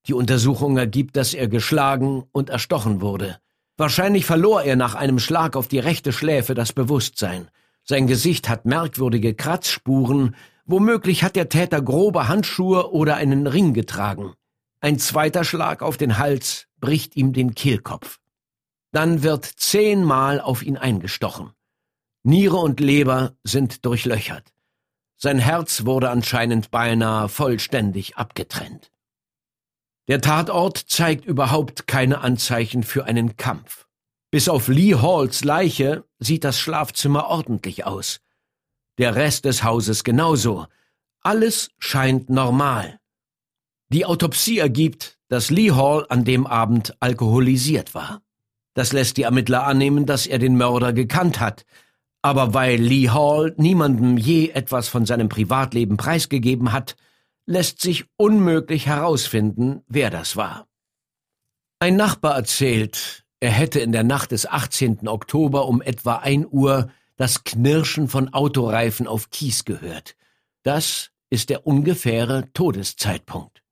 Die 0.07 0.15
Untersuchung 0.15 0.77
ergibt, 0.77 1.17
dass 1.17 1.35
er 1.35 1.49
geschlagen 1.49 2.25
und 2.33 2.51
erstochen 2.51 3.01
wurde. 3.01 3.39
Wahrscheinlich 3.77 4.27
verlor 4.27 4.63
er 4.63 4.77
nach 4.77 4.95
einem 4.95 5.19
Schlag 5.19 5.57
auf 5.57 5.69
die 5.69 5.79
rechte 5.79 6.13
Schläfe 6.13 6.55
das 6.55 6.73
Bewusstsein. 6.73 7.49
Sein 7.85 8.07
Gesicht 8.07 8.49
hat 8.49 8.67
merkwürdige 8.67 9.35
Kratzspuren, 9.35 10.37
womöglich 10.71 11.23
hat 11.23 11.37
der 11.37 11.49
Täter 11.49 11.83
grobe 11.83 12.29
Handschuhe 12.29 12.93
oder 12.93 13.17
einen 13.17 13.47
Ring 13.47 13.75
getragen. 13.75 14.35
Ein 14.81 14.99
zweiter 14.99 15.45
Schlag 15.45 15.83
auf 15.83 15.97
den 15.97 16.19
Hals 16.19 16.67
bricht 16.79 17.17
ihm 17.17 17.33
den 17.33 17.55
Kehlkopf. 17.55 18.19
Dann 18.93 19.23
wird 19.23 19.45
zehnmal 19.45 20.41
auf 20.41 20.63
ihn 20.63 20.77
eingestochen. 20.77 21.53
Niere 22.23 22.57
und 22.57 22.81
Leber 22.81 23.35
sind 23.45 23.85
durchlöchert. 23.85 24.53
Sein 25.17 25.39
Herz 25.39 25.85
wurde 25.85 26.11
anscheinend 26.11 26.71
beinahe 26.71 27.29
vollständig 27.29 28.17
abgetrennt. 28.17 28.91
Der 30.09 30.21
Tatort 30.21 30.79
zeigt 30.79 31.25
überhaupt 31.25 31.87
keine 31.87 32.21
Anzeichen 32.21 32.83
für 32.83 33.05
einen 33.05 33.37
Kampf. 33.37 33.87
Bis 34.31 34.49
auf 34.49 34.69
Lee 34.69 34.95
Halls 34.95 35.45
Leiche 35.45 36.05
sieht 36.19 36.45
das 36.45 36.59
Schlafzimmer 36.59 37.27
ordentlich 37.27 37.85
aus. 37.85 38.21
Der 39.01 39.15
Rest 39.15 39.47
des 39.47 39.65
Hauses 39.65 40.05
genauso. 40.05 40.67
Alles 41.23 41.71
scheint 41.79 42.29
normal. 42.29 43.01
Die 43.89 44.05
Autopsie 44.05 44.59
ergibt, 44.59 45.19
dass 45.29 45.49
Lee 45.49 45.71
Hall 45.71 46.05
an 46.11 46.27
dem 46.27 46.47
Abend 46.47 46.95
alkoholisiert 47.01 47.95
war. 47.95 48.21
Das 48.75 48.93
lässt 48.93 49.17
die 49.17 49.23
Ermittler 49.23 49.65
annehmen, 49.65 50.05
dass 50.05 50.27
er 50.27 50.39
den 50.39 50.59
Mörder 50.59 50.93
gekannt 50.93 51.41
hat, 51.41 51.65
aber 52.21 52.53
weil 52.53 52.79
Lee 52.79 53.09
Hall 53.09 53.55
niemandem 53.57 54.19
je 54.19 54.51
etwas 54.51 54.89
von 54.89 55.07
seinem 55.07 55.31
Privatleben 55.31 55.97
preisgegeben 55.97 56.73
hat, 56.73 56.95
lässt 57.47 57.81
sich 57.81 58.05
unmöglich 58.19 58.87
herausfinden, 58.87 59.81
wer 59.89 60.11
das 60.11 60.37
war. 60.37 60.67
Ein 61.79 61.97
Nachbar 61.97 62.37
erzählt, 62.37 63.25
er 63.41 63.51
hätte 63.51 63.81
in 63.81 63.93
der 63.93 64.05
Nacht 64.05 64.33
des 64.33 64.45
18. 64.45 65.09
Oktober 65.09 65.67
um 65.69 65.81
etwa 65.81 66.17
ein 66.17 66.47
Uhr 66.47 66.91
das 67.21 67.45
Knirschen 67.45 68.09
von 68.09 68.33
Autoreifen 68.33 69.07
auf 69.07 69.29
Kies 69.29 69.67
gehört. 69.67 70.17
Das 70.63 71.11
ist 71.29 71.51
der 71.51 71.67
ungefähre 71.67 72.51
Todeszeitpunkt. 72.55 73.63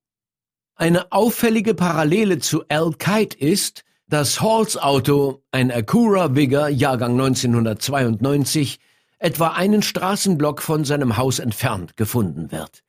Eine 0.75 1.13
auffällige 1.13 1.73
Parallele 1.73 2.41
zu 2.41 2.69
Al 2.69 2.93
Kite 2.93 3.39
ist, 3.39 3.87
dass 4.07 4.43
Halls 4.43 4.77
Auto, 4.77 5.43
ein 5.51 5.73
Acura 5.73 6.37
Vigor 6.37 6.69
Jahrgang 6.69 7.13
1992, 7.13 8.81
etwa 9.19 9.49
einen 9.49 9.81
Straßenblock 9.81 10.61
von 10.61 10.85
seinem 10.85 11.17
Haus 11.17 11.39
entfernt 11.39 11.97
gefunden 11.97 12.53
wird. 12.53 12.85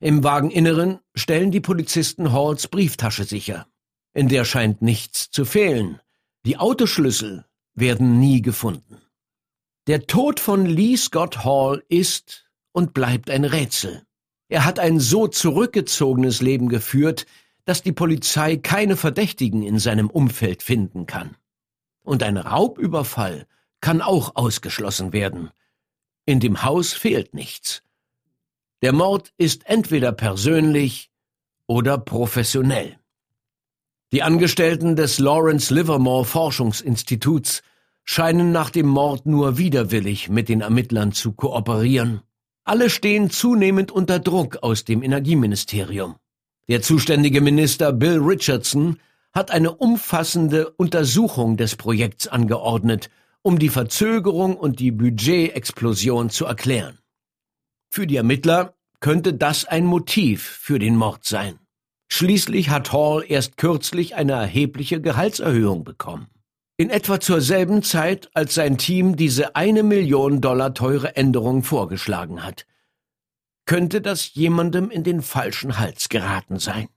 Im 0.00 0.24
Wageninneren 0.24 1.00
stellen 1.14 1.50
die 1.50 1.60
Polizisten 1.60 2.32
Halls 2.32 2.66
Brieftasche 2.66 3.24
sicher. 3.24 3.66
In 4.14 4.30
der 4.30 4.46
scheint 4.46 4.80
nichts 4.80 5.30
zu 5.30 5.44
fehlen. 5.44 6.00
Die 6.46 6.56
Autoschlüssel 6.56 7.44
werden 7.74 8.18
nie 8.18 8.40
gefunden. 8.40 9.01
Der 9.88 10.06
Tod 10.06 10.38
von 10.38 10.64
Lee 10.64 10.96
Scott 10.96 11.44
Hall 11.44 11.82
ist 11.88 12.48
und 12.70 12.94
bleibt 12.94 13.28
ein 13.28 13.44
Rätsel. 13.44 14.02
Er 14.48 14.64
hat 14.64 14.78
ein 14.78 15.00
so 15.00 15.26
zurückgezogenes 15.26 16.40
Leben 16.40 16.68
geführt, 16.68 17.26
dass 17.64 17.82
die 17.82 17.90
Polizei 17.90 18.56
keine 18.56 18.96
Verdächtigen 18.96 19.64
in 19.64 19.80
seinem 19.80 20.08
Umfeld 20.08 20.62
finden 20.62 21.06
kann. 21.06 21.36
Und 22.04 22.22
ein 22.22 22.36
Raubüberfall 22.36 23.46
kann 23.80 24.02
auch 24.02 24.36
ausgeschlossen 24.36 25.12
werden. 25.12 25.50
In 26.26 26.38
dem 26.38 26.62
Haus 26.62 26.92
fehlt 26.92 27.34
nichts. 27.34 27.82
Der 28.82 28.92
Mord 28.92 29.32
ist 29.36 29.66
entweder 29.66 30.12
persönlich 30.12 31.10
oder 31.66 31.98
professionell. 31.98 33.00
Die 34.12 34.22
Angestellten 34.22 34.94
des 34.94 35.18
Lawrence 35.18 35.74
Livermore 35.74 36.24
Forschungsinstituts 36.24 37.62
scheinen 38.04 38.52
nach 38.52 38.70
dem 38.70 38.86
Mord 38.86 39.26
nur 39.26 39.58
widerwillig 39.58 40.28
mit 40.28 40.48
den 40.48 40.60
Ermittlern 40.60 41.12
zu 41.12 41.32
kooperieren. 41.32 42.22
Alle 42.64 42.90
stehen 42.90 43.30
zunehmend 43.30 43.90
unter 43.90 44.18
Druck 44.18 44.58
aus 44.62 44.84
dem 44.84 45.02
Energieministerium. 45.02 46.16
Der 46.68 46.82
zuständige 46.82 47.40
Minister 47.40 47.92
Bill 47.92 48.18
Richardson 48.18 48.98
hat 49.32 49.50
eine 49.50 49.74
umfassende 49.74 50.70
Untersuchung 50.70 51.56
des 51.56 51.76
Projekts 51.76 52.28
angeordnet, 52.28 53.10
um 53.42 53.58
die 53.58 53.70
Verzögerung 53.70 54.56
und 54.56 54.78
die 54.78 54.92
Budgetexplosion 54.92 56.30
zu 56.30 56.44
erklären. 56.44 56.98
Für 57.90 58.06
die 58.06 58.16
Ermittler 58.16 58.74
könnte 59.00 59.34
das 59.34 59.64
ein 59.64 59.84
Motiv 59.84 60.42
für 60.42 60.78
den 60.78 60.96
Mord 60.96 61.24
sein. 61.24 61.58
Schließlich 62.08 62.70
hat 62.70 62.92
Hall 62.92 63.24
erst 63.26 63.56
kürzlich 63.56 64.14
eine 64.14 64.32
erhebliche 64.32 65.00
Gehaltserhöhung 65.00 65.82
bekommen. 65.82 66.28
In 66.82 66.90
etwa 66.90 67.20
zur 67.20 67.40
selben 67.40 67.84
Zeit, 67.84 68.28
als 68.34 68.54
sein 68.54 68.76
Team 68.76 69.14
diese 69.14 69.54
eine 69.54 69.84
Million 69.84 70.40
Dollar 70.40 70.74
teure 70.74 71.14
Änderung 71.14 71.62
vorgeschlagen 71.62 72.42
hat. 72.42 72.66
Könnte 73.66 74.00
das 74.00 74.34
jemandem 74.34 74.90
in 74.90 75.04
den 75.04 75.22
falschen 75.22 75.78
Hals 75.78 76.08
geraten 76.08 76.58
sein? 76.58 76.88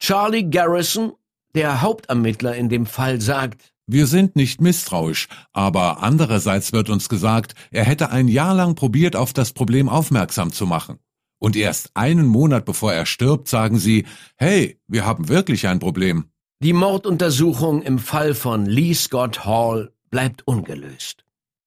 Charlie 0.00 0.50
Garrison, 0.50 1.12
der 1.54 1.80
Hauptermittler 1.80 2.56
in 2.56 2.68
dem 2.68 2.86
Fall, 2.86 3.20
sagt, 3.20 3.72
wir 3.86 4.08
sind 4.08 4.34
nicht 4.34 4.60
misstrauisch, 4.60 5.28
aber 5.52 6.02
andererseits 6.02 6.72
wird 6.72 6.90
uns 6.90 7.08
gesagt, 7.08 7.54
er 7.70 7.84
hätte 7.84 8.10
ein 8.10 8.26
Jahr 8.26 8.52
lang 8.52 8.74
probiert, 8.74 9.14
auf 9.14 9.32
das 9.32 9.52
Problem 9.52 9.88
aufmerksam 9.88 10.52
zu 10.52 10.66
machen. 10.66 10.98
Und 11.38 11.54
erst 11.54 11.92
einen 11.94 12.26
Monat 12.26 12.64
bevor 12.64 12.92
er 12.92 13.06
stirbt, 13.06 13.46
sagen 13.46 13.78
sie, 13.78 14.06
hey, 14.34 14.80
wir 14.88 15.06
haben 15.06 15.28
wirklich 15.28 15.68
ein 15.68 15.78
Problem. 15.78 16.32
Die 16.60 16.72
Morduntersuchung 16.72 17.82
im 17.82 18.00
Fall 18.00 18.34
von 18.34 18.66
Lee 18.66 18.92
Scott 18.92 19.44
Hall 19.44 19.92
bleibt 20.10 20.44
ungelöst. 20.48 21.24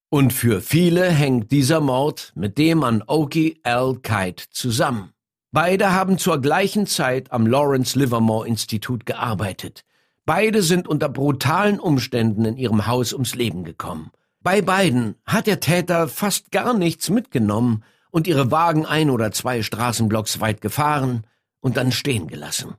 Und 0.09 0.33
für 0.33 0.59
viele 0.59 1.09
hängt 1.09 1.49
dieser 1.49 1.79
Mord 1.79 2.33
mit 2.35 2.57
dem 2.57 2.83
an 2.83 3.01
Oki 3.07 3.61
L. 3.63 3.99
Kite 4.03 4.49
zusammen. 4.49 5.13
Beide 5.53 5.93
haben 5.93 6.17
zur 6.17 6.41
gleichen 6.41 6.87
Zeit 6.87 7.31
am 7.31 7.47
Lawrence 7.47 7.97
Livermore 7.97 8.45
Institut 8.45 9.05
gearbeitet. 9.05 9.85
Beide 10.25 10.61
sind 10.61 10.89
unter 10.89 11.07
brutalen 11.07 11.79
Umständen 11.79 12.43
in 12.43 12.57
ihrem 12.57 12.85
Haus 12.85 13.13
ums 13.13 13.33
Leben 13.33 13.63
gekommen. 13.63 14.11
Bei 14.41 14.61
beiden 14.61 15.15
hat 15.25 15.47
der 15.47 15.61
Täter 15.61 16.09
fast 16.09 16.51
gar 16.51 16.73
nichts 16.73 17.09
mitgenommen 17.09 17.85
und 18.09 18.27
ihre 18.27 18.51
Wagen 18.51 18.85
ein 18.85 19.09
oder 19.09 19.31
zwei 19.31 19.63
Straßenblocks 19.63 20.41
weit 20.41 20.59
gefahren 20.59 21.25
und 21.61 21.77
dann 21.77 21.93
stehen 21.93 22.27
gelassen. 22.27 22.75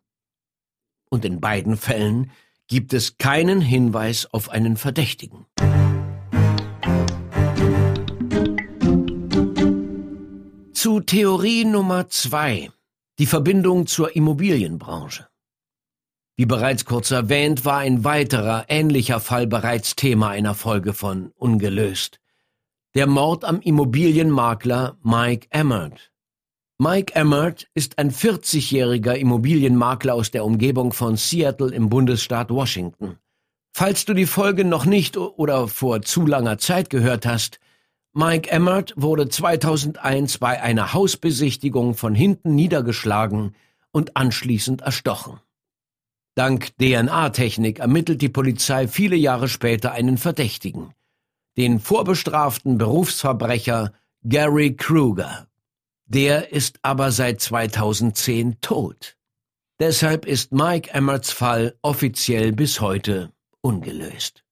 Und 1.12 1.26
in 1.26 1.42
beiden 1.42 1.76
Fällen 1.76 2.30
gibt 2.68 2.94
es 2.94 3.18
keinen 3.18 3.60
Hinweis 3.60 4.26
auf 4.32 4.48
einen 4.48 4.78
Verdächtigen. 4.78 5.44
Zu 10.72 11.00
Theorie 11.00 11.66
Nummer 11.66 12.08
zwei. 12.08 12.70
Die 13.18 13.26
Verbindung 13.26 13.86
zur 13.86 14.16
Immobilienbranche. 14.16 15.28
Wie 16.36 16.46
bereits 16.46 16.86
kurz 16.86 17.10
erwähnt, 17.10 17.66
war 17.66 17.80
ein 17.80 18.04
weiterer 18.04 18.64
ähnlicher 18.68 19.20
Fall 19.20 19.46
bereits 19.46 19.96
Thema 19.96 20.30
einer 20.30 20.54
Folge 20.54 20.94
von 20.94 21.30
Ungelöst. 21.36 22.20
Der 22.94 23.06
Mord 23.06 23.44
am 23.44 23.60
Immobilienmakler 23.60 24.96
Mike 25.02 25.46
Emmert. 25.50 26.11
Mike 26.84 27.14
Emmert 27.14 27.68
ist 27.74 28.00
ein 28.00 28.10
40-jähriger 28.10 29.14
Immobilienmakler 29.14 30.14
aus 30.14 30.32
der 30.32 30.44
Umgebung 30.44 30.92
von 30.92 31.16
Seattle 31.16 31.72
im 31.72 31.88
Bundesstaat 31.88 32.50
Washington. 32.50 33.18
Falls 33.72 34.04
du 34.04 34.14
die 34.14 34.26
Folge 34.26 34.64
noch 34.64 34.84
nicht 34.84 35.16
oder 35.16 35.68
vor 35.68 36.02
zu 36.02 36.26
langer 36.26 36.58
Zeit 36.58 36.90
gehört 36.90 37.24
hast, 37.24 37.60
Mike 38.14 38.50
Emmert 38.50 38.94
wurde 38.96 39.28
2001 39.28 40.38
bei 40.38 40.60
einer 40.60 40.92
Hausbesichtigung 40.92 41.94
von 41.94 42.16
hinten 42.16 42.56
niedergeschlagen 42.56 43.54
und 43.92 44.16
anschließend 44.16 44.80
erstochen. 44.80 45.38
Dank 46.34 46.76
DNA-Technik 46.78 47.78
ermittelt 47.78 48.20
die 48.22 48.28
Polizei 48.28 48.88
viele 48.88 49.14
Jahre 49.14 49.48
später 49.48 49.92
einen 49.92 50.18
Verdächtigen 50.18 50.92
den 51.56 51.78
vorbestraften 51.78 52.76
Berufsverbrecher 52.76 53.92
Gary 54.24 54.74
Kruger. 54.74 55.46
Der 56.06 56.52
ist 56.52 56.78
aber 56.82 57.12
seit 57.12 57.40
2010 57.40 58.60
tot. 58.60 59.16
Deshalb 59.80 60.26
ist 60.26 60.52
Mike 60.52 60.92
Emmerts 60.92 61.32
Fall 61.32 61.76
offiziell 61.82 62.52
bis 62.52 62.80
heute 62.80 63.32
ungelöst. 63.60 64.44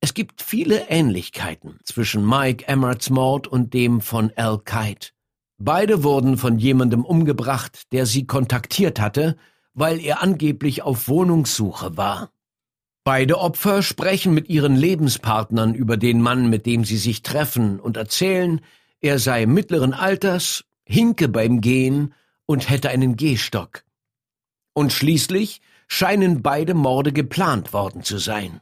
Es 0.00 0.14
gibt 0.14 0.42
viele 0.42 0.88
Ähnlichkeiten 0.88 1.80
zwischen 1.84 2.28
Mike 2.28 2.68
Emmerts 2.68 3.10
Mord 3.10 3.48
und 3.48 3.74
dem 3.74 4.00
von 4.00 4.32
Al 4.36 4.58
Kite. 4.58 5.10
Beide 5.58 6.04
wurden 6.04 6.36
von 6.38 6.58
jemandem 6.58 7.04
umgebracht, 7.04 7.90
der 7.92 8.06
sie 8.06 8.26
kontaktiert 8.26 9.00
hatte, 9.00 9.36
weil 9.74 10.00
er 10.00 10.22
angeblich 10.22 10.82
auf 10.82 11.08
Wohnungssuche 11.08 11.96
war. 11.96 12.30
Beide 13.02 13.38
Opfer 13.38 13.82
sprechen 13.82 14.34
mit 14.34 14.48
ihren 14.48 14.76
Lebenspartnern 14.76 15.74
über 15.74 15.96
den 15.96 16.20
Mann, 16.20 16.48
mit 16.48 16.66
dem 16.66 16.84
sie 16.84 16.98
sich 16.98 17.22
treffen, 17.22 17.80
und 17.80 17.96
erzählen, 17.96 18.60
er 19.00 19.18
sei 19.18 19.46
mittleren 19.46 19.94
Alters, 19.94 20.64
hinke 20.84 21.28
beim 21.28 21.60
Gehen 21.60 22.14
und 22.46 22.68
hätte 22.68 22.90
einen 22.90 23.16
Gehstock. 23.16 23.84
Und 24.72 24.92
schließlich 24.92 25.60
scheinen 25.86 26.42
beide 26.42 26.74
Morde 26.74 27.12
geplant 27.12 27.72
worden 27.72 28.02
zu 28.02 28.18
sein. 28.18 28.60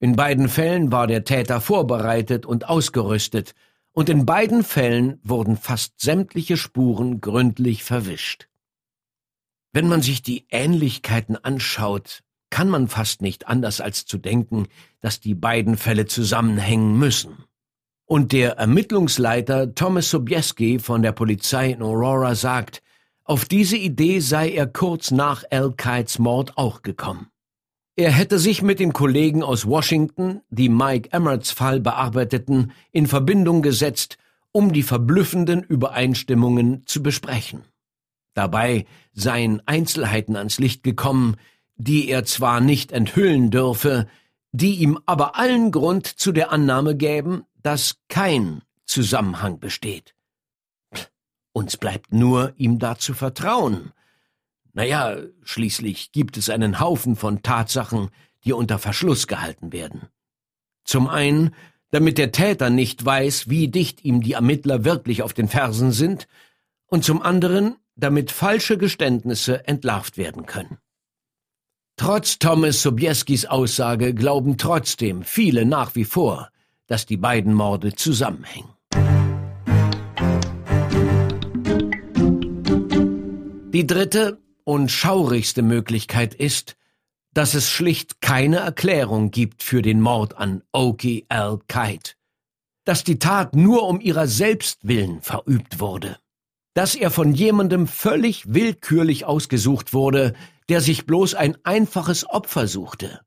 In 0.00 0.16
beiden 0.16 0.48
Fällen 0.48 0.92
war 0.92 1.06
der 1.06 1.24
Täter 1.24 1.60
vorbereitet 1.60 2.46
und 2.46 2.68
ausgerüstet, 2.68 3.54
und 3.92 4.08
in 4.08 4.26
beiden 4.26 4.64
Fällen 4.64 5.20
wurden 5.22 5.56
fast 5.56 6.00
sämtliche 6.00 6.56
Spuren 6.56 7.20
gründlich 7.20 7.84
verwischt. 7.84 8.48
Wenn 9.72 9.88
man 9.88 10.02
sich 10.02 10.20
die 10.22 10.46
Ähnlichkeiten 10.50 11.36
anschaut, 11.36 12.22
kann 12.50 12.68
man 12.68 12.88
fast 12.88 13.22
nicht 13.22 13.46
anders 13.46 13.80
als 13.80 14.04
zu 14.04 14.18
denken, 14.18 14.66
dass 15.00 15.20
die 15.20 15.34
beiden 15.34 15.76
Fälle 15.76 16.06
zusammenhängen 16.06 16.98
müssen. 16.98 17.44
Und 18.06 18.32
der 18.32 18.58
Ermittlungsleiter 18.58 19.74
Thomas 19.74 20.10
Sobieski 20.10 20.78
von 20.78 21.02
der 21.02 21.12
Polizei 21.12 21.70
in 21.70 21.82
Aurora 21.82 22.34
sagt, 22.34 22.82
auf 23.24 23.46
diese 23.46 23.78
Idee 23.78 24.20
sei 24.20 24.50
er 24.50 24.66
kurz 24.66 25.10
nach 25.10 25.44
Al 25.50 25.72
Kites 25.72 26.18
Mord 26.18 26.58
auch 26.58 26.82
gekommen. 26.82 27.28
Er 27.96 28.10
hätte 28.10 28.38
sich 28.38 28.60
mit 28.60 28.80
den 28.80 28.92
Kollegen 28.92 29.42
aus 29.42 29.66
Washington, 29.66 30.42
die 30.50 30.68
Mike 30.68 31.10
Emmerts 31.12 31.52
Fall 31.52 31.80
bearbeiteten, 31.80 32.72
in 32.92 33.06
Verbindung 33.06 33.62
gesetzt, 33.62 34.18
um 34.52 34.72
die 34.72 34.82
verblüffenden 34.82 35.62
Übereinstimmungen 35.62 36.82
zu 36.86 37.02
besprechen. 37.02 37.62
Dabei 38.34 38.84
seien 39.12 39.62
Einzelheiten 39.66 40.36
ans 40.36 40.58
Licht 40.58 40.82
gekommen, 40.82 41.36
die 41.76 42.08
er 42.08 42.24
zwar 42.24 42.60
nicht 42.60 42.92
enthüllen 42.92 43.50
dürfe, 43.50 44.08
die 44.52 44.74
ihm 44.74 44.98
aber 45.06 45.36
allen 45.36 45.70
Grund 45.70 46.06
zu 46.06 46.32
der 46.32 46.52
Annahme 46.52 46.96
gäben, 46.96 47.44
dass 47.64 47.96
kein 48.08 48.62
Zusammenhang 48.84 49.58
besteht. 49.58 50.14
Uns 51.52 51.76
bleibt 51.78 52.12
nur, 52.12 52.52
ihm 52.56 52.78
dazu 52.78 53.14
vertrauen. 53.14 53.92
Naja, 54.74 55.16
schließlich 55.42 56.12
gibt 56.12 56.36
es 56.36 56.50
einen 56.50 56.78
Haufen 56.78 57.16
von 57.16 57.42
Tatsachen, 57.42 58.10
die 58.44 58.52
unter 58.52 58.78
Verschluss 58.78 59.26
gehalten 59.26 59.72
werden. 59.72 60.08
Zum 60.84 61.08
einen, 61.08 61.54
damit 61.90 62.18
der 62.18 62.32
Täter 62.32 62.68
nicht 62.68 63.02
weiß, 63.02 63.48
wie 63.48 63.68
dicht 63.68 64.04
ihm 64.04 64.20
die 64.20 64.32
Ermittler 64.32 64.84
wirklich 64.84 65.22
auf 65.22 65.32
den 65.32 65.48
Fersen 65.48 65.90
sind, 65.90 66.28
und 66.86 67.02
zum 67.02 67.22
anderen, 67.22 67.76
damit 67.96 68.30
falsche 68.30 68.76
Geständnisse 68.76 69.66
entlarvt 69.66 70.18
werden 70.18 70.44
können. 70.44 70.78
Trotz 71.96 72.38
Thomas 72.38 72.82
Sobieskis 72.82 73.46
Aussage 73.46 74.12
glauben 74.12 74.58
trotzdem 74.58 75.22
viele 75.22 75.64
nach 75.64 75.94
wie 75.94 76.04
vor, 76.04 76.50
dass 76.86 77.06
die 77.06 77.16
beiden 77.16 77.54
Morde 77.54 77.94
zusammenhängen. 77.94 78.70
Die 83.72 83.86
dritte 83.86 84.38
und 84.64 84.90
schaurigste 84.90 85.62
Möglichkeit 85.62 86.34
ist, 86.34 86.76
dass 87.32 87.54
es 87.54 87.68
schlicht 87.68 88.20
keine 88.20 88.58
Erklärung 88.58 89.30
gibt 89.30 89.62
für 89.62 89.82
den 89.82 90.00
Mord 90.00 90.36
an 90.36 90.62
Oki 90.72 91.26
Al 91.28 91.58
Kite, 91.66 92.12
dass 92.84 93.02
die 93.02 93.18
Tat 93.18 93.56
nur 93.56 93.88
um 93.88 94.00
ihrer 94.00 94.28
selbst 94.28 94.86
willen 94.86 95.20
verübt 95.22 95.80
wurde. 95.80 96.18
dass 96.74 96.96
er 96.96 97.10
von 97.10 97.32
jemandem 97.32 97.86
völlig 97.86 98.52
willkürlich 98.52 99.24
ausgesucht 99.24 99.92
wurde, 99.94 100.34
der 100.68 100.80
sich 100.80 101.06
bloß 101.06 101.34
ein 101.34 101.56
einfaches 101.62 102.28
Opfer 102.28 102.66
suchte. 102.66 103.20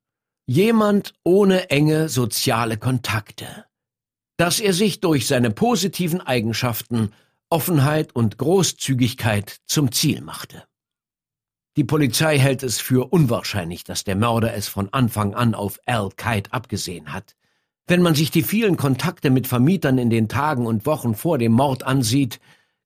Jemand 0.50 1.14
ohne 1.26 1.70
enge 1.70 2.08
soziale 2.08 2.78
Kontakte. 2.78 3.66
Dass 4.38 4.62
er 4.62 4.72
sich 4.72 5.02
durch 5.02 5.28
seine 5.28 5.52
positiven 5.52 6.22
Eigenschaften, 6.22 7.12
Offenheit 7.50 8.16
und 8.16 8.38
Großzügigkeit 8.38 9.58
zum 9.66 9.92
Ziel 9.92 10.22
machte. 10.22 10.64
Die 11.76 11.84
Polizei 11.84 12.40
hält 12.40 12.64
es 12.64 12.80
für 12.80 13.12
unwahrscheinlich, 13.12 13.84
dass 13.84 14.06
der 14.06 14.16
Mörder 14.16 14.54
es 14.54 14.70
von 14.70 14.88
Anfang 14.94 15.36
an 15.36 15.54
auf 15.54 15.82
Al 15.86 16.12
Kite 16.16 16.54
abgesehen 16.54 17.12
hat. 17.12 17.36
Wenn 17.86 18.02
man 18.02 18.16
sich 18.16 18.32
die 18.32 18.42
vielen 18.42 18.78
Kontakte 18.78 19.30
mit 19.32 19.48
Vermietern 19.48 19.98
in 19.98 20.10
den 20.10 20.30
Tagen 20.30 20.66
und 20.66 20.86
Wochen 20.86 21.14
vor 21.14 21.38
dem 21.38 21.52
Mord 21.52 21.84
ansieht, 21.84 22.40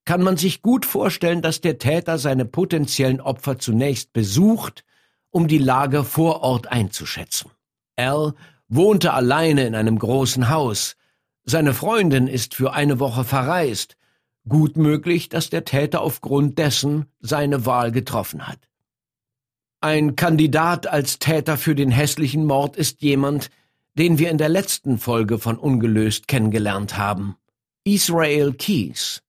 kann 0.03 0.23
man 0.23 0.35
sich 0.35 0.63
gut 0.63 0.87
vorstellen, 0.87 1.43
dass 1.43 1.61
der 1.61 1.77
Täter 1.77 2.17
seine 2.17 2.45
potenziellen 2.45 3.21
Opfer 3.21 3.59
zunächst 3.59 4.13
besucht, 4.13 4.83
um 5.31 5.47
die 5.47 5.57
Lage 5.57 6.03
vor 6.03 6.41
Ort 6.41 6.71
einzuschätzen. 6.71 7.51
Al 7.95 8.33
wohnte 8.67 9.13
alleine 9.13 9.65
in 9.65 9.75
einem 9.75 9.97
großen 9.97 10.49
Haus. 10.49 10.95
Seine 11.43 11.73
Freundin 11.73 12.27
ist 12.27 12.53
für 12.53 12.73
eine 12.73 12.99
Woche 12.99 13.23
verreist. 13.23 13.97
Gut 14.47 14.77
möglich, 14.77 15.29
dass 15.29 15.49
der 15.49 15.65
Täter 15.65 16.01
aufgrund 16.01 16.57
dessen 16.57 17.05
seine 17.19 17.65
Wahl 17.65 17.91
getroffen 17.91 18.47
hat. 18.47 18.59
Ein 19.81 20.15
Kandidat 20.15 20.87
als 20.87 21.19
Täter 21.19 21.57
für 21.57 21.75
den 21.75 21.91
hässlichen 21.91 22.45
Mord 22.45 22.77
ist 22.77 23.01
jemand, 23.01 23.49
den 23.95 24.19
wir 24.19 24.29
in 24.29 24.37
der 24.37 24.49
letzten 24.49 24.97
Folge 24.97 25.39
von 25.39 25.57
Ungelöst 25.57 26.27
kennengelernt 26.27 26.97
haben. 26.97 27.35
Israel 27.83 28.53
Keys. 28.53 29.23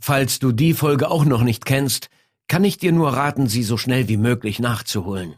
Falls 0.00 0.38
du 0.38 0.52
die 0.52 0.74
Folge 0.74 1.08
auch 1.10 1.24
noch 1.24 1.42
nicht 1.42 1.64
kennst, 1.64 2.10
kann 2.48 2.64
ich 2.64 2.78
dir 2.78 2.92
nur 2.92 3.10
raten, 3.10 3.46
sie 3.46 3.62
so 3.62 3.76
schnell 3.76 4.08
wie 4.08 4.16
möglich 4.16 4.58
nachzuholen. 4.58 5.34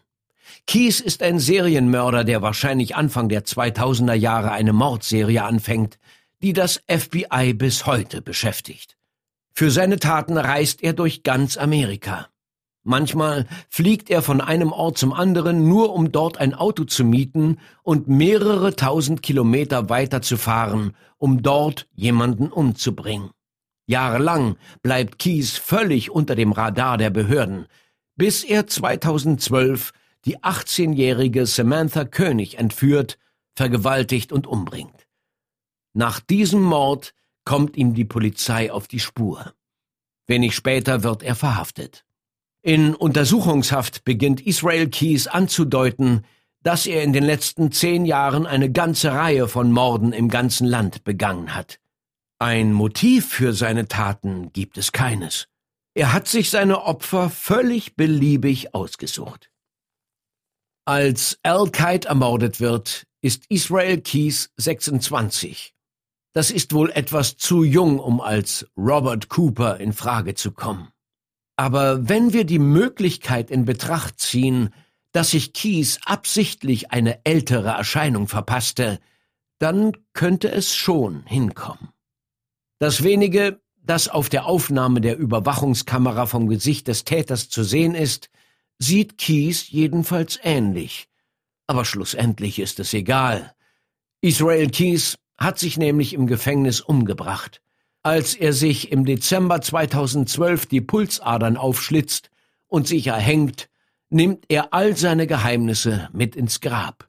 Keys 0.67 1.01
ist 1.01 1.23
ein 1.23 1.39
Serienmörder, 1.39 2.25
der 2.25 2.43
wahrscheinlich 2.43 2.97
Anfang 2.97 3.29
der 3.29 3.45
2000er 3.45 4.15
Jahre 4.15 4.51
eine 4.53 4.73
Mordserie 4.73 5.45
anfängt, 5.45 5.99
die 6.43 6.53
das 6.53 6.83
FBI 6.89 7.55
bis 7.55 7.87
heute 7.87 8.23
beschäftigt. 8.23 8.97
Für 9.53 9.71
seine 9.71 9.99
Taten 9.99 10.37
reist 10.37 10.83
er 10.83 10.93
durch 10.93 11.23
ganz 11.23 11.57
Amerika. 11.57 12.29
Manchmal 12.83 13.47
fliegt 13.69 14.11
er 14.11 14.23
von 14.23 14.41
einem 14.41 14.71
Ort 14.71 14.99
zum 14.99 15.13
anderen, 15.13 15.67
nur 15.69 15.93
um 15.93 16.13
dort 16.13 16.39
ein 16.39 16.55
Auto 16.55 16.85
zu 16.85 17.05
mieten 17.05 17.59
und 17.83 18.07
mehrere 18.07 18.77
tausend 18.77 19.23
Kilometer 19.23 19.89
weiter 19.89 20.23
zu 20.23 20.37
fahren, 20.37 20.95
um 21.17 21.43
dort 21.43 21.89
jemanden 21.95 22.53
umzubringen. 22.53 23.31
Jahrelang 23.87 24.57
bleibt 24.83 25.19
Kies 25.19 25.57
völlig 25.57 26.11
unter 26.11 26.35
dem 26.35 26.53
Radar 26.53 26.99
der 26.99 27.11
Behörden, 27.11 27.67
bis 28.17 28.45
er 28.45 28.67
2012 28.67 29.93
die 30.25 30.39
18-jährige 30.39 31.47
Samantha 31.47 32.05
König 32.05 32.59
entführt, 32.59 33.19
vergewaltigt 33.55 34.33
und 34.33 34.47
umbringt. 34.47 35.07
Nach 35.95 36.21
diesem 36.21 36.63
Mord 36.63 37.15
kommt 37.45 37.77
ihm 37.77 37.95
die 37.95 38.05
Polizei 38.05 38.73
auf 38.73 38.89
die 38.89 39.01
Spur. 39.01 39.55
Wenig 40.27 40.55
später 40.55 41.05
wird 41.05 41.23
er 41.23 41.37
verhaftet. 41.37 42.05
In 42.63 42.97
Untersuchungshaft 42.97 44.05
beginnt 44.05 44.41
Israel 44.41 44.89
Keys 44.89 45.29
anzudeuten, 45.29 46.25
dass 46.63 46.87
er 46.87 47.05
in 47.05 47.13
den 47.13 47.23
letzten 47.23 47.71
zehn 47.71 48.05
Jahren 48.05 48.45
eine 48.45 48.73
ganze 48.73 49.13
Reihe 49.13 49.47
von 49.47 49.71
Morden 49.71 50.13
im 50.13 50.29
ganzen 50.29 50.67
Land 50.67 51.05
begangen 51.05 51.55
hat. 51.55 51.79
Ein 52.39 52.75
Motiv 52.75 53.29
für 53.29 53.55
seine 53.55 53.89
Taten 53.89 54.53
gibt 54.53 54.77
es 54.77 54.93
keines. 54.93 55.49
Er 55.95 56.13
hat 56.13 56.29
sich 56.29 56.51
seine 56.51 56.83
Opfer 56.83 57.31
völlig 57.31 57.97
beliebig 57.97 58.75
ausgesucht. 58.75 59.51
Als 60.85 61.39
Al-Qaid 61.43 62.05
ermordet 62.05 62.61
wird, 62.61 63.07
ist 63.23 63.45
Israel 63.49 64.03
Keys 64.03 64.51
26. 64.59 65.75
Das 66.35 66.51
ist 66.51 66.75
wohl 66.75 66.91
etwas 66.91 67.39
zu 67.39 67.65
jung, 67.65 67.99
um 67.99 68.21
als 68.21 68.67
Robert 68.77 69.31
Cooper 69.31 69.81
in 69.81 69.95
Frage 69.95 70.35
zu 70.35 70.53
kommen. 70.53 70.91
Aber 71.57 72.07
wenn 72.07 72.35
wir 72.35 72.45
die 72.45 72.59
Möglichkeit 72.59 73.51
in 73.51 73.65
Betracht 73.65 74.21
ziehen, 74.21 74.75
dass 75.13 75.31
sich 75.31 75.55
Keys 75.55 75.99
absichtlich 76.05 76.91
eine 76.91 77.25
ältere 77.25 77.71
Erscheinung 77.71 78.29
verpasste, 78.29 79.01
dann 79.59 79.97
könnte 80.13 80.51
es 80.51 80.77
schon 80.77 81.25
hinkommen. 81.25 81.96
Das 82.79 83.03
wenige, 83.03 83.61
das 83.83 84.09
auf 84.09 84.29
der 84.29 84.47
Aufnahme 84.47 85.01
der 85.01 85.17
Überwachungskamera 85.17 86.27
vom 86.27 86.49
Gesicht 86.49 86.89
des 86.89 87.05
Täters 87.05 87.49
zu 87.49 87.63
sehen 87.63 87.95
ist, 87.95 88.29
sieht 88.79 89.17
Keys 89.17 89.71
jedenfalls 89.71 90.39
ähnlich. 90.43 91.09
Aber 91.67 91.85
schlussendlich 91.85 92.59
ist 92.59 92.79
es 92.79 92.93
egal. 92.93 93.55
Israel 94.21 94.69
Keys 94.71 95.17
hat 95.39 95.59
sich 95.59 95.79
nämlich 95.79 96.13
im 96.13 96.27
Gefängnis 96.27 96.81
umgebracht. 96.81 97.63
Als 98.03 98.35
er 98.35 98.53
sich 98.53 98.93
im 98.93 99.05
Dezember 99.05 99.61
2012 99.61 100.67
die 100.67 100.81
Pulsadern 100.81 101.57
aufschlitzt 101.57 102.31
und 102.69 102.87
sich 102.87 103.09
erhängt, 103.09 103.69
nimmt 104.11 104.45
er 104.49 104.73
all 104.73 104.97
seine 104.97 105.27
Geheimnisse 105.27 106.09
mit 106.13 106.37
ins 106.37 106.61
Grab. 106.61 107.09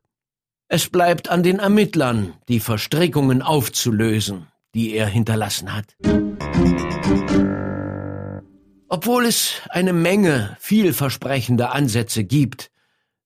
Es 0.68 0.90
bleibt 0.90 1.30
an 1.30 1.44
den 1.44 1.60
Ermittlern, 1.60 2.34
die 2.48 2.60
Verstrickungen 2.60 3.42
aufzulösen, 3.42 4.48
die 4.78 4.94
er 4.94 5.08
hinterlassen 5.08 5.74
hat. 5.74 5.98
Obwohl 8.88 9.26
es 9.26 9.62
eine 9.70 9.92
Menge 9.92 10.56
vielversprechender 10.60 11.74
Ansätze 11.74 12.24
gibt, 12.24 12.70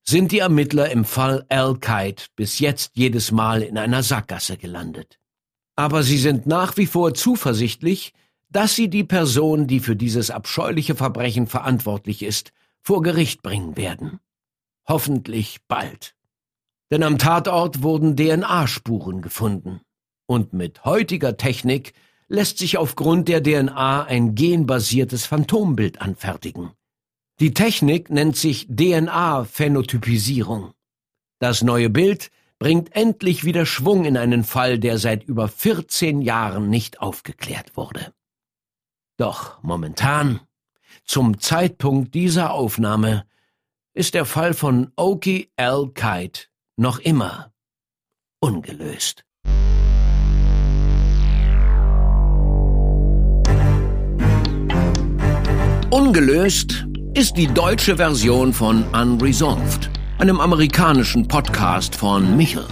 sind 0.02 0.32
die 0.32 0.38
Ermittler 0.38 0.90
im 0.90 1.04
Fall 1.04 1.44
Al-Qaid 1.50 2.30
bis 2.36 2.58
jetzt 2.58 2.92
jedes 2.94 3.32
Mal 3.32 3.62
in 3.62 3.76
einer 3.76 4.02
Sackgasse 4.02 4.56
gelandet. 4.56 5.18
Aber 5.76 6.02
sie 6.02 6.16
sind 6.16 6.46
nach 6.46 6.78
wie 6.78 6.86
vor 6.86 7.12
zuversichtlich, 7.12 8.14
dass 8.48 8.74
sie 8.74 8.88
die 8.88 9.04
Person, 9.04 9.66
die 9.66 9.80
für 9.80 9.94
dieses 9.94 10.30
abscheuliche 10.30 10.94
Verbrechen 10.94 11.46
verantwortlich 11.46 12.22
ist, 12.22 12.52
vor 12.80 13.02
Gericht 13.02 13.42
bringen 13.42 13.76
werden. 13.76 14.20
Hoffentlich 14.88 15.58
bald. 15.68 16.14
Denn 16.90 17.02
am 17.02 17.18
Tatort 17.18 17.82
wurden 17.82 18.16
DNA-Spuren 18.16 19.20
gefunden. 19.20 19.82
Und 20.32 20.52
mit 20.54 20.86
heutiger 20.86 21.36
Technik 21.36 21.92
lässt 22.26 22.56
sich 22.56 22.78
aufgrund 22.78 23.28
der 23.28 23.42
DNA 23.42 24.04
ein 24.04 24.34
genbasiertes 24.34 25.26
Phantombild 25.26 26.00
anfertigen. 26.00 26.70
Die 27.38 27.52
Technik 27.52 28.08
nennt 28.08 28.38
sich 28.38 28.66
DNA-Phänotypisierung. 28.68 30.72
Das 31.38 31.60
neue 31.60 31.90
Bild 31.90 32.30
bringt 32.58 32.96
endlich 32.96 33.44
wieder 33.44 33.66
Schwung 33.66 34.06
in 34.06 34.16
einen 34.16 34.42
Fall, 34.42 34.78
der 34.78 34.96
seit 34.96 35.22
über 35.22 35.48
14 35.48 36.22
Jahren 36.22 36.70
nicht 36.70 37.02
aufgeklärt 37.02 37.76
wurde. 37.76 38.14
Doch 39.18 39.62
momentan, 39.62 40.40
zum 41.04 41.40
Zeitpunkt 41.40 42.14
dieser 42.14 42.54
Aufnahme, 42.54 43.26
ist 43.92 44.14
der 44.14 44.24
Fall 44.24 44.54
von 44.54 44.92
Oki 44.96 45.52
Al-Kite 45.56 46.44
noch 46.76 47.00
immer 47.00 47.52
ungelöst. 48.40 49.26
Ungelöst 55.92 56.86
ist 57.12 57.36
die 57.36 57.46
deutsche 57.46 57.98
Version 57.98 58.54
von 58.54 58.82
Unresolved, 58.94 59.90
einem 60.18 60.40
amerikanischen 60.40 61.28
Podcast 61.28 61.94
von 61.94 62.34
Michel. 62.34 62.64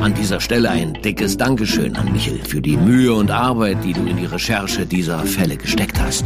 An 0.00 0.12
dieser 0.14 0.40
Stelle 0.40 0.68
ein 0.68 0.94
dickes 0.94 1.36
Dankeschön 1.36 1.94
an 1.94 2.10
Michel 2.10 2.40
für 2.44 2.60
die 2.60 2.76
Mühe 2.76 3.14
und 3.14 3.30
Arbeit, 3.30 3.84
die 3.84 3.92
du 3.92 4.04
in 4.06 4.16
die 4.16 4.26
Recherche 4.26 4.84
dieser 4.84 5.20
Fälle 5.20 5.56
gesteckt 5.56 6.00
hast. 6.00 6.24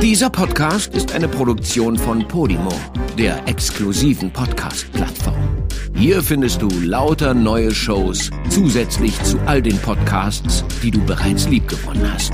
Dieser 0.00 0.30
Podcast 0.30 0.94
ist 0.94 1.12
eine 1.12 1.28
Produktion 1.28 1.98
von 1.98 2.26
Podimo, 2.26 2.72
der 3.18 3.46
exklusiven 3.46 4.32
Podcast-Plattform. 4.32 5.67
Hier 5.94 6.22
findest 6.22 6.62
du 6.62 6.68
lauter 6.82 7.34
neue 7.34 7.74
Shows 7.74 8.30
zusätzlich 8.48 9.20
zu 9.22 9.38
all 9.46 9.60
den 9.62 9.78
Podcasts, 9.78 10.64
die 10.82 10.90
du 10.90 11.04
bereits 11.04 11.48
liebgewonnen 11.48 12.12
hast. 12.12 12.32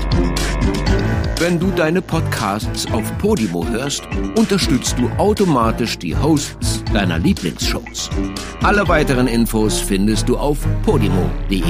Wenn 1.39 1.59
du 1.59 1.71
deine 1.71 2.01
Podcasts 2.01 2.85
auf 2.91 3.17
Podimo 3.17 3.67
hörst, 3.67 4.07
unterstützt 4.37 4.97
du 4.97 5.09
automatisch 5.17 5.97
die 5.97 6.15
Hosts 6.15 6.83
deiner 6.93 7.19
Lieblingsshows. 7.19 8.09
Alle 8.63 8.87
weiteren 8.87 9.27
Infos 9.27 9.79
findest 9.79 10.29
du 10.29 10.37
auf 10.37 10.59
podimo.de. 10.83 11.61